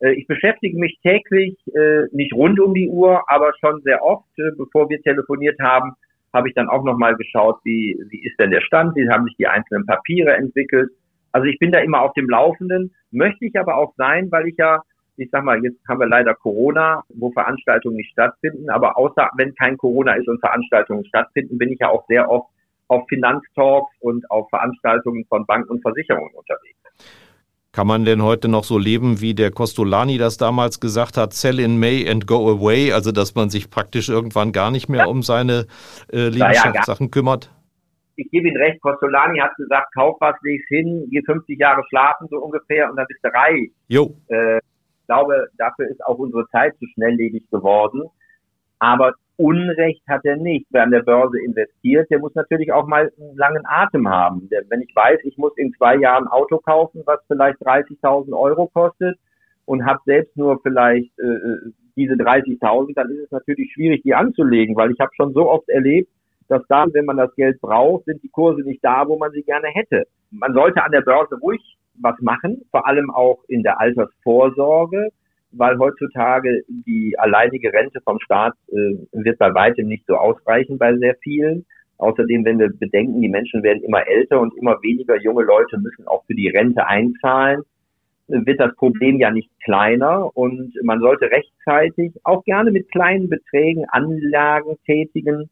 [0.00, 4.26] Äh, ich beschäftige mich täglich, äh, nicht rund um die Uhr, aber schon sehr oft,
[4.38, 5.92] äh, bevor wir telefoniert haben,
[6.32, 9.36] habe ich dann auch nochmal geschaut, wie, wie ist denn der Stand, wie haben sich
[9.36, 10.90] die einzelnen Papiere entwickelt.
[11.30, 14.56] Also ich bin da immer auf dem Laufenden, möchte ich aber auch sein, weil ich
[14.56, 14.82] ja
[15.16, 19.54] ich sag mal, jetzt haben wir leider Corona, wo Veranstaltungen nicht stattfinden, aber außer wenn
[19.54, 22.48] kein Corona ist und Veranstaltungen stattfinden, bin ich ja auch sehr oft
[22.88, 26.78] auf Finanztalks und auf Veranstaltungen von Banken und Versicherungen unterwegs.
[27.72, 31.58] Kann man denn heute noch so leben, wie der Costolani das damals gesagt hat, sell
[31.58, 35.06] in May and go away, also dass man sich praktisch irgendwann gar nicht mehr ja.
[35.06, 35.66] um seine
[36.12, 37.50] äh, Liegenschaftssachen ja, kümmert?
[38.16, 42.28] Ich gebe Ihnen recht, Costolani hat gesagt, kauf was, leg's hin, geh 50 Jahre schlafen
[42.30, 43.72] so ungefähr und dann bist du reich.
[43.88, 44.14] Jo.
[44.28, 44.60] Äh,
[45.06, 48.04] glaube, dafür ist auch unsere Zeit zu schnelllebig geworden.
[48.78, 50.66] Aber Unrecht hat er nicht.
[50.70, 54.48] Wer an der Börse investiert, der muss natürlich auch mal einen langen Atem haben.
[54.68, 58.68] Wenn ich weiß, ich muss in zwei Jahren ein Auto kaufen, was vielleicht 30.000 Euro
[58.68, 59.18] kostet
[59.64, 64.14] und habe selbst nur vielleicht äh, äh diese 30.000, dann ist es natürlich schwierig, die
[64.14, 66.10] anzulegen, weil ich habe schon so oft erlebt,
[66.48, 69.42] dass dann, wenn man das Geld braucht, sind die Kurse nicht da, wo man sie
[69.42, 70.04] gerne hätte.
[70.30, 71.62] Man sollte an der Börse ruhig
[72.00, 75.10] was machen, vor allem auch in der Altersvorsorge.
[75.56, 80.96] weil heutzutage die alleinige Rente vom Staat äh, wird bei weitem nicht so ausreichen bei
[80.96, 81.64] sehr vielen.
[81.98, 86.08] Außerdem, wenn wir bedenken, die Menschen werden immer älter und immer weniger junge Leute müssen
[86.08, 87.62] auch für die Rente einzahlen,
[88.26, 93.84] wird das Problem ja nicht kleiner und man sollte rechtzeitig auch gerne mit kleinen Beträgen
[93.88, 95.50] Anlagen tätigen.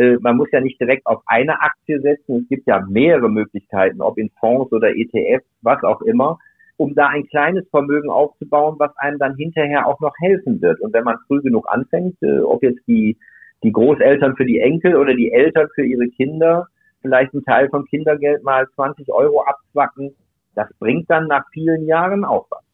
[0.00, 2.42] Äh, man muss ja nicht direkt auf eine Aktie setzen.
[2.42, 6.38] Es gibt ja mehrere Möglichkeiten, ob in Fonds oder ETFs, was auch immer
[6.78, 10.80] um da ein kleines Vermögen aufzubauen, was einem dann hinterher auch noch helfen wird.
[10.80, 13.18] Und wenn man früh genug anfängt, äh, ob jetzt die,
[13.62, 16.68] die Großeltern für die Enkel oder die Eltern für ihre Kinder
[17.02, 20.14] vielleicht einen Teil vom Kindergeld mal 20 Euro abzwacken,
[20.54, 22.64] das bringt dann nach vielen Jahren auch was.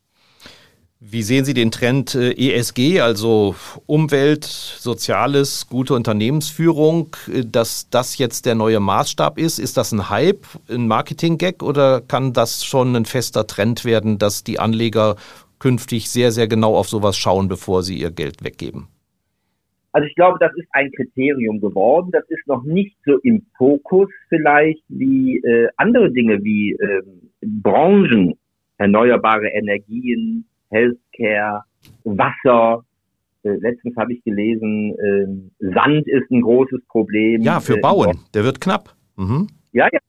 [1.09, 3.55] Wie sehen Sie den Trend äh, ESG, also
[3.87, 9.61] Umwelt, Soziales, gute Unternehmensführung, äh, dass das jetzt der neue Maßstab ist?
[9.61, 14.43] Ist das ein Hype, ein Marketing-Gag oder kann das schon ein fester Trend werden, dass
[14.43, 15.15] die Anleger
[15.61, 18.89] künftig sehr, sehr genau auf sowas schauen, bevor sie ihr Geld weggeben?
[19.93, 22.11] Also ich glaube, das ist ein Kriterium geworden.
[22.11, 27.03] Das ist noch nicht so im Fokus vielleicht wie äh, andere Dinge wie äh,
[27.43, 28.35] Branchen,
[28.79, 30.47] erneuerbare Energien,
[30.77, 31.63] Healthcare,
[32.05, 32.85] Wasser.
[33.43, 37.43] Äh, letztens habe ich gelesen, äh, Sand ist ein großes Problem.
[37.43, 38.95] Ja, für äh, Bauen, der wird knapp.
[39.17, 39.49] Mhm.
[39.73, 40.01] Ja, ja.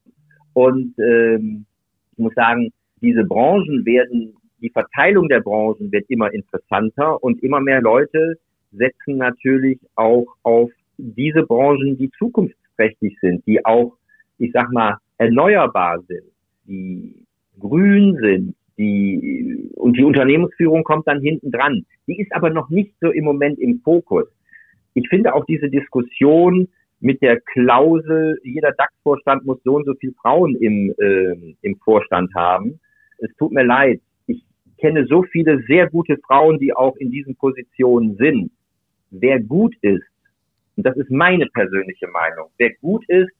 [0.52, 1.64] Und ähm,
[2.12, 7.60] ich muss sagen, diese Branchen werden, die Verteilung der Branchen wird immer interessanter und immer
[7.60, 8.34] mehr Leute
[8.72, 13.96] setzen natürlich auch auf diese Branchen, die zukunftsträchtig sind, die auch,
[14.38, 16.24] ich sag mal, erneuerbar sind,
[16.66, 17.24] die
[17.58, 21.84] grün sind, die, und die Unternehmensführung kommt dann hinten dran.
[22.06, 24.26] Die ist aber noch nicht so im Moment im Fokus.
[24.94, 26.68] Ich finde auch diese Diskussion
[27.00, 32.34] mit der Klausel, jeder DAX-Vorstand muss so und so viele Frauen im, äh, im Vorstand
[32.34, 32.80] haben.
[33.18, 34.00] Es tut mir leid.
[34.26, 34.42] Ich
[34.78, 38.50] kenne so viele sehr gute Frauen, die auch in diesen Positionen sind.
[39.10, 40.04] Wer gut ist,
[40.76, 43.30] und das ist meine persönliche Meinung, wer gut ist,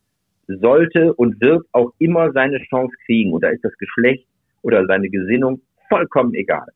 [0.48, 3.32] sollte und wird auch immer seine Chance kriegen.
[3.32, 4.26] Und da ist das Geschlecht
[4.62, 6.66] oder seine Gesinnung vollkommen egal.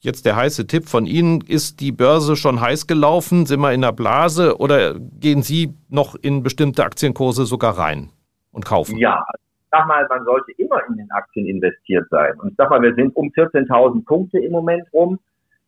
[0.00, 1.42] Jetzt der heiße Tipp von Ihnen.
[1.46, 3.46] Ist die Börse schon heiß gelaufen?
[3.46, 8.10] Sind wir in der Blase oder gehen Sie noch in bestimmte Aktienkurse sogar rein
[8.50, 8.98] und kaufen?
[8.98, 9.24] Ja,
[9.70, 12.38] sag mal, man sollte immer in den Aktien investiert sein.
[12.40, 15.20] Und ich sag mal, wir sind um 14.000 Punkte im Moment rum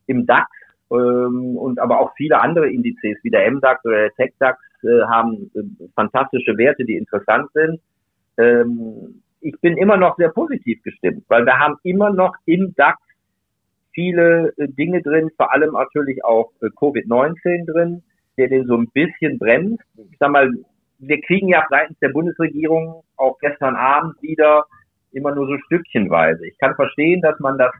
[0.07, 0.49] im DAX
[0.91, 5.49] ähm, und aber auch viele andere Indizes wie der MDAX oder der TechDAX äh, haben
[5.55, 7.79] äh, fantastische Werte, die interessant sind.
[8.37, 12.99] Ähm, ich bin immer noch sehr positiv gestimmt, weil wir haben immer noch im DAX
[13.93, 18.03] viele äh, Dinge drin, vor allem natürlich auch äh, Covid-19 drin,
[18.37, 19.83] der den so ein bisschen bremst.
[20.11, 20.51] Ich sag mal,
[20.97, 24.65] wir kriegen ja seitens der Bundesregierung auch gestern Abend wieder
[25.11, 26.47] immer nur so stückchenweise.
[26.47, 27.71] Ich kann verstehen, dass man das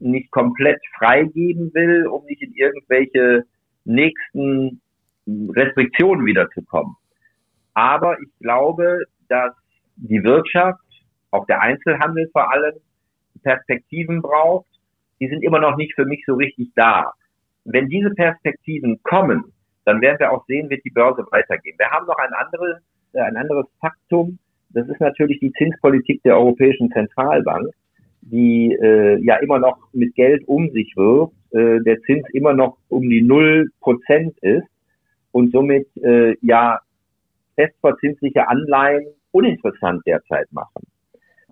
[0.00, 3.44] nicht komplett freigeben will, um nicht in irgendwelche
[3.84, 4.80] nächsten
[5.26, 6.96] Restriktionen wiederzukommen.
[7.72, 9.54] Aber ich glaube, dass
[9.96, 10.80] die Wirtschaft
[11.34, 12.74] auch der Einzelhandel vor allem
[13.42, 14.66] Perspektiven braucht,
[15.20, 17.12] die sind immer noch nicht für mich so richtig da.
[17.64, 19.44] Wenn diese Perspektiven kommen,
[19.84, 21.76] dann werden wir auch sehen, wird die Börse weitergehen.
[21.78, 22.82] Wir haben noch ein anderes,
[23.12, 24.38] äh, ein anderes Faktum.
[24.70, 27.68] Das ist natürlich die Zinspolitik der Europäischen Zentralbank,
[28.22, 32.78] die äh, ja immer noch mit Geld um sich wirft, äh, der Zins immer noch
[32.88, 34.66] um die null Prozent ist
[35.32, 36.80] und somit äh, ja
[37.54, 40.82] festverzinsliche Anleihen uninteressant derzeit machen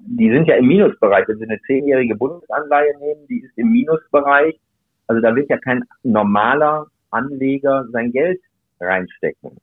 [0.04, 1.28] die sind ja im Minusbereich.
[1.28, 4.58] Wenn Sie eine zehnjährige Bundesanleihe nehmen, die ist im Minusbereich.
[5.06, 8.40] Also da wird ja kein normaler Anleger sein Geld
[8.80, 9.58] reinstecken.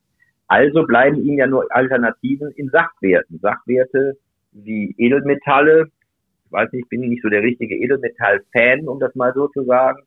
[0.47, 3.39] Also bleiben ihnen ja nur Alternativen in Sachwerten.
[3.39, 4.17] Sachwerte
[4.51, 5.87] wie Edelmetalle.
[6.45, 9.63] Ich weiß nicht, ich bin nicht so der richtige Edelmetall-Fan, um das mal so zu
[9.65, 10.01] sagen.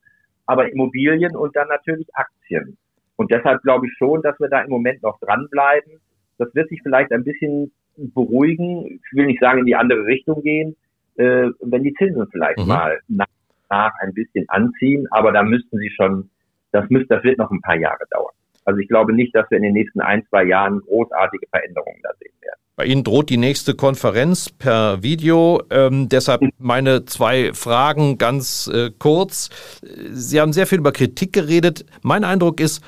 [0.47, 2.77] Aber Immobilien und dann natürlich Aktien.
[3.17, 6.01] Und deshalb glaube ich schon, dass wir da im Moment noch dranbleiben.
[6.39, 10.43] Das wird sich vielleicht ein bisschen beruhigen, ich will nicht sagen in die andere Richtung
[10.43, 10.77] gehen,
[11.17, 12.69] äh, wenn die Zinsen vielleicht mhm.
[12.69, 13.27] mal nach,
[13.71, 16.31] nach ein bisschen anziehen, aber da müssten sie schon,
[16.73, 18.33] das müsste, das wird noch ein paar Jahre dauern.
[18.65, 22.11] Also ich glaube nicht, dass wir in den nächsten ein, zwei Jahren großartige Veränderungen da
[22.21, 22.61] sehen werden.
[22.77, 25.63] Bei Ihnen droht die nächste Konferenz per Video.
[25.71, 29.51] Ähm, deshalb meine zwei Fragen ganz äh, kurz.
[29.83, 31.85] Sie haben sehr viel über Kritik geredet.
[32.03, 32.83] Mein Eindruck ist,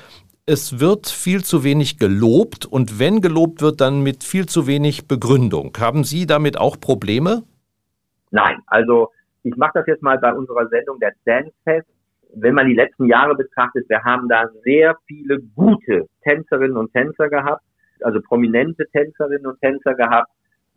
[0.45, 5.07] es wird viel zu wenig gelobt und wenn gelobt wird, dann mit viel zu wenig
[5.07, 5.73] Begründung.
[5.79, 7.43] Haben Sie damit auch Probleme?
[8.29, 9.11] Nein, also
[9.43, 11.87] ich mache das jetzt mal bei unserer Sendung der Dance Fest.
[12.35, 17.29] Wenn man die letzten Jahre betrachtet, wir haben da sehr viele gute Tänzerinnen und Tänzer
[17.29, 17.63] gehabt,
[18.01, 20.29] also prominente Tänzerinnen und Tänzer gehabt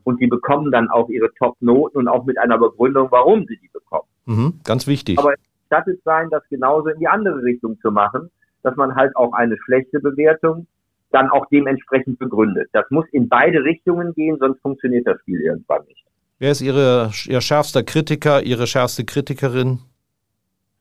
[0.05, 3.69] und die bekommen dann auch ihre Top-Noten und auch mit einer Begründung, warum sie die
[3.69, 4.09] bekommen.
[4.27, 5.19] Mhm, ganz wichtig.
[5.19, 8.31] Aber gestattet sein, das genauso in die andere Richtung zu machen,
[8.63, 10.67] dass man halt auch eine schlechte Bewertung
[11.11, 12.69] dann auch dementsprechend begründet.
[12.73, 16.05] Das muss in beide Richtungen gehen, sonst funktioniert das Spiel irgendwann nicht.
[16.39, 19.81] Wer ist Ihre, Ihr schärfster Kritiker, Ihre schärfste Kritikerin?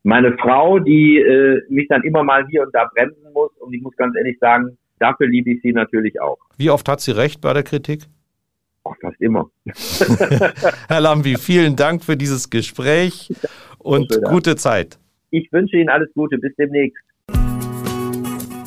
[0.03, 3.81] Meine Frau, die äh, mich dann immer mal hier und da bremsen muss und ich
[3.81, 6.37] muss ganz ehrlich sagen, dafür liebe ich sie natürlich auch.
[6.57, 8.03] Wie oft hat sie recht bei der Kritik?
[8.85, 9.49] Ach, fast immer.
[10.87, 13.33] Herr Lambi, vielen Dank für dieses Gespräch
[13.79, 14.97] und gute Zeit.
[15.31, 16.37] Ich wünsche Ihnen alles Gute.
[16.37, 17.03] Bis demnächst.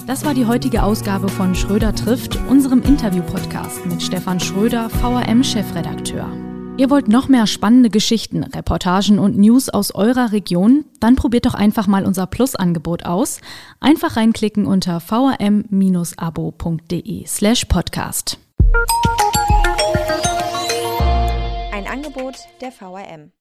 [0.06, 6.26] Das war die heutige Ausgabe von Schröder trifft, unserem Interview-Podcast mit Stefan Schröder, VRM-Chefredakteur.
[6.76, 10.86] Ihr wollt noch mehr spannende Geschichten, Reportagen und News aus eurer Region?
[10.98, 13.40] Dann probiert doch einfach mal unser Plus-Angebot aus.
[13.80, 15.66] Einfach reinklicken unter vrm-abo.de
[17.26, 18.38] slash podcast.
[21.72, 23.32] Ein Angebot der VRM.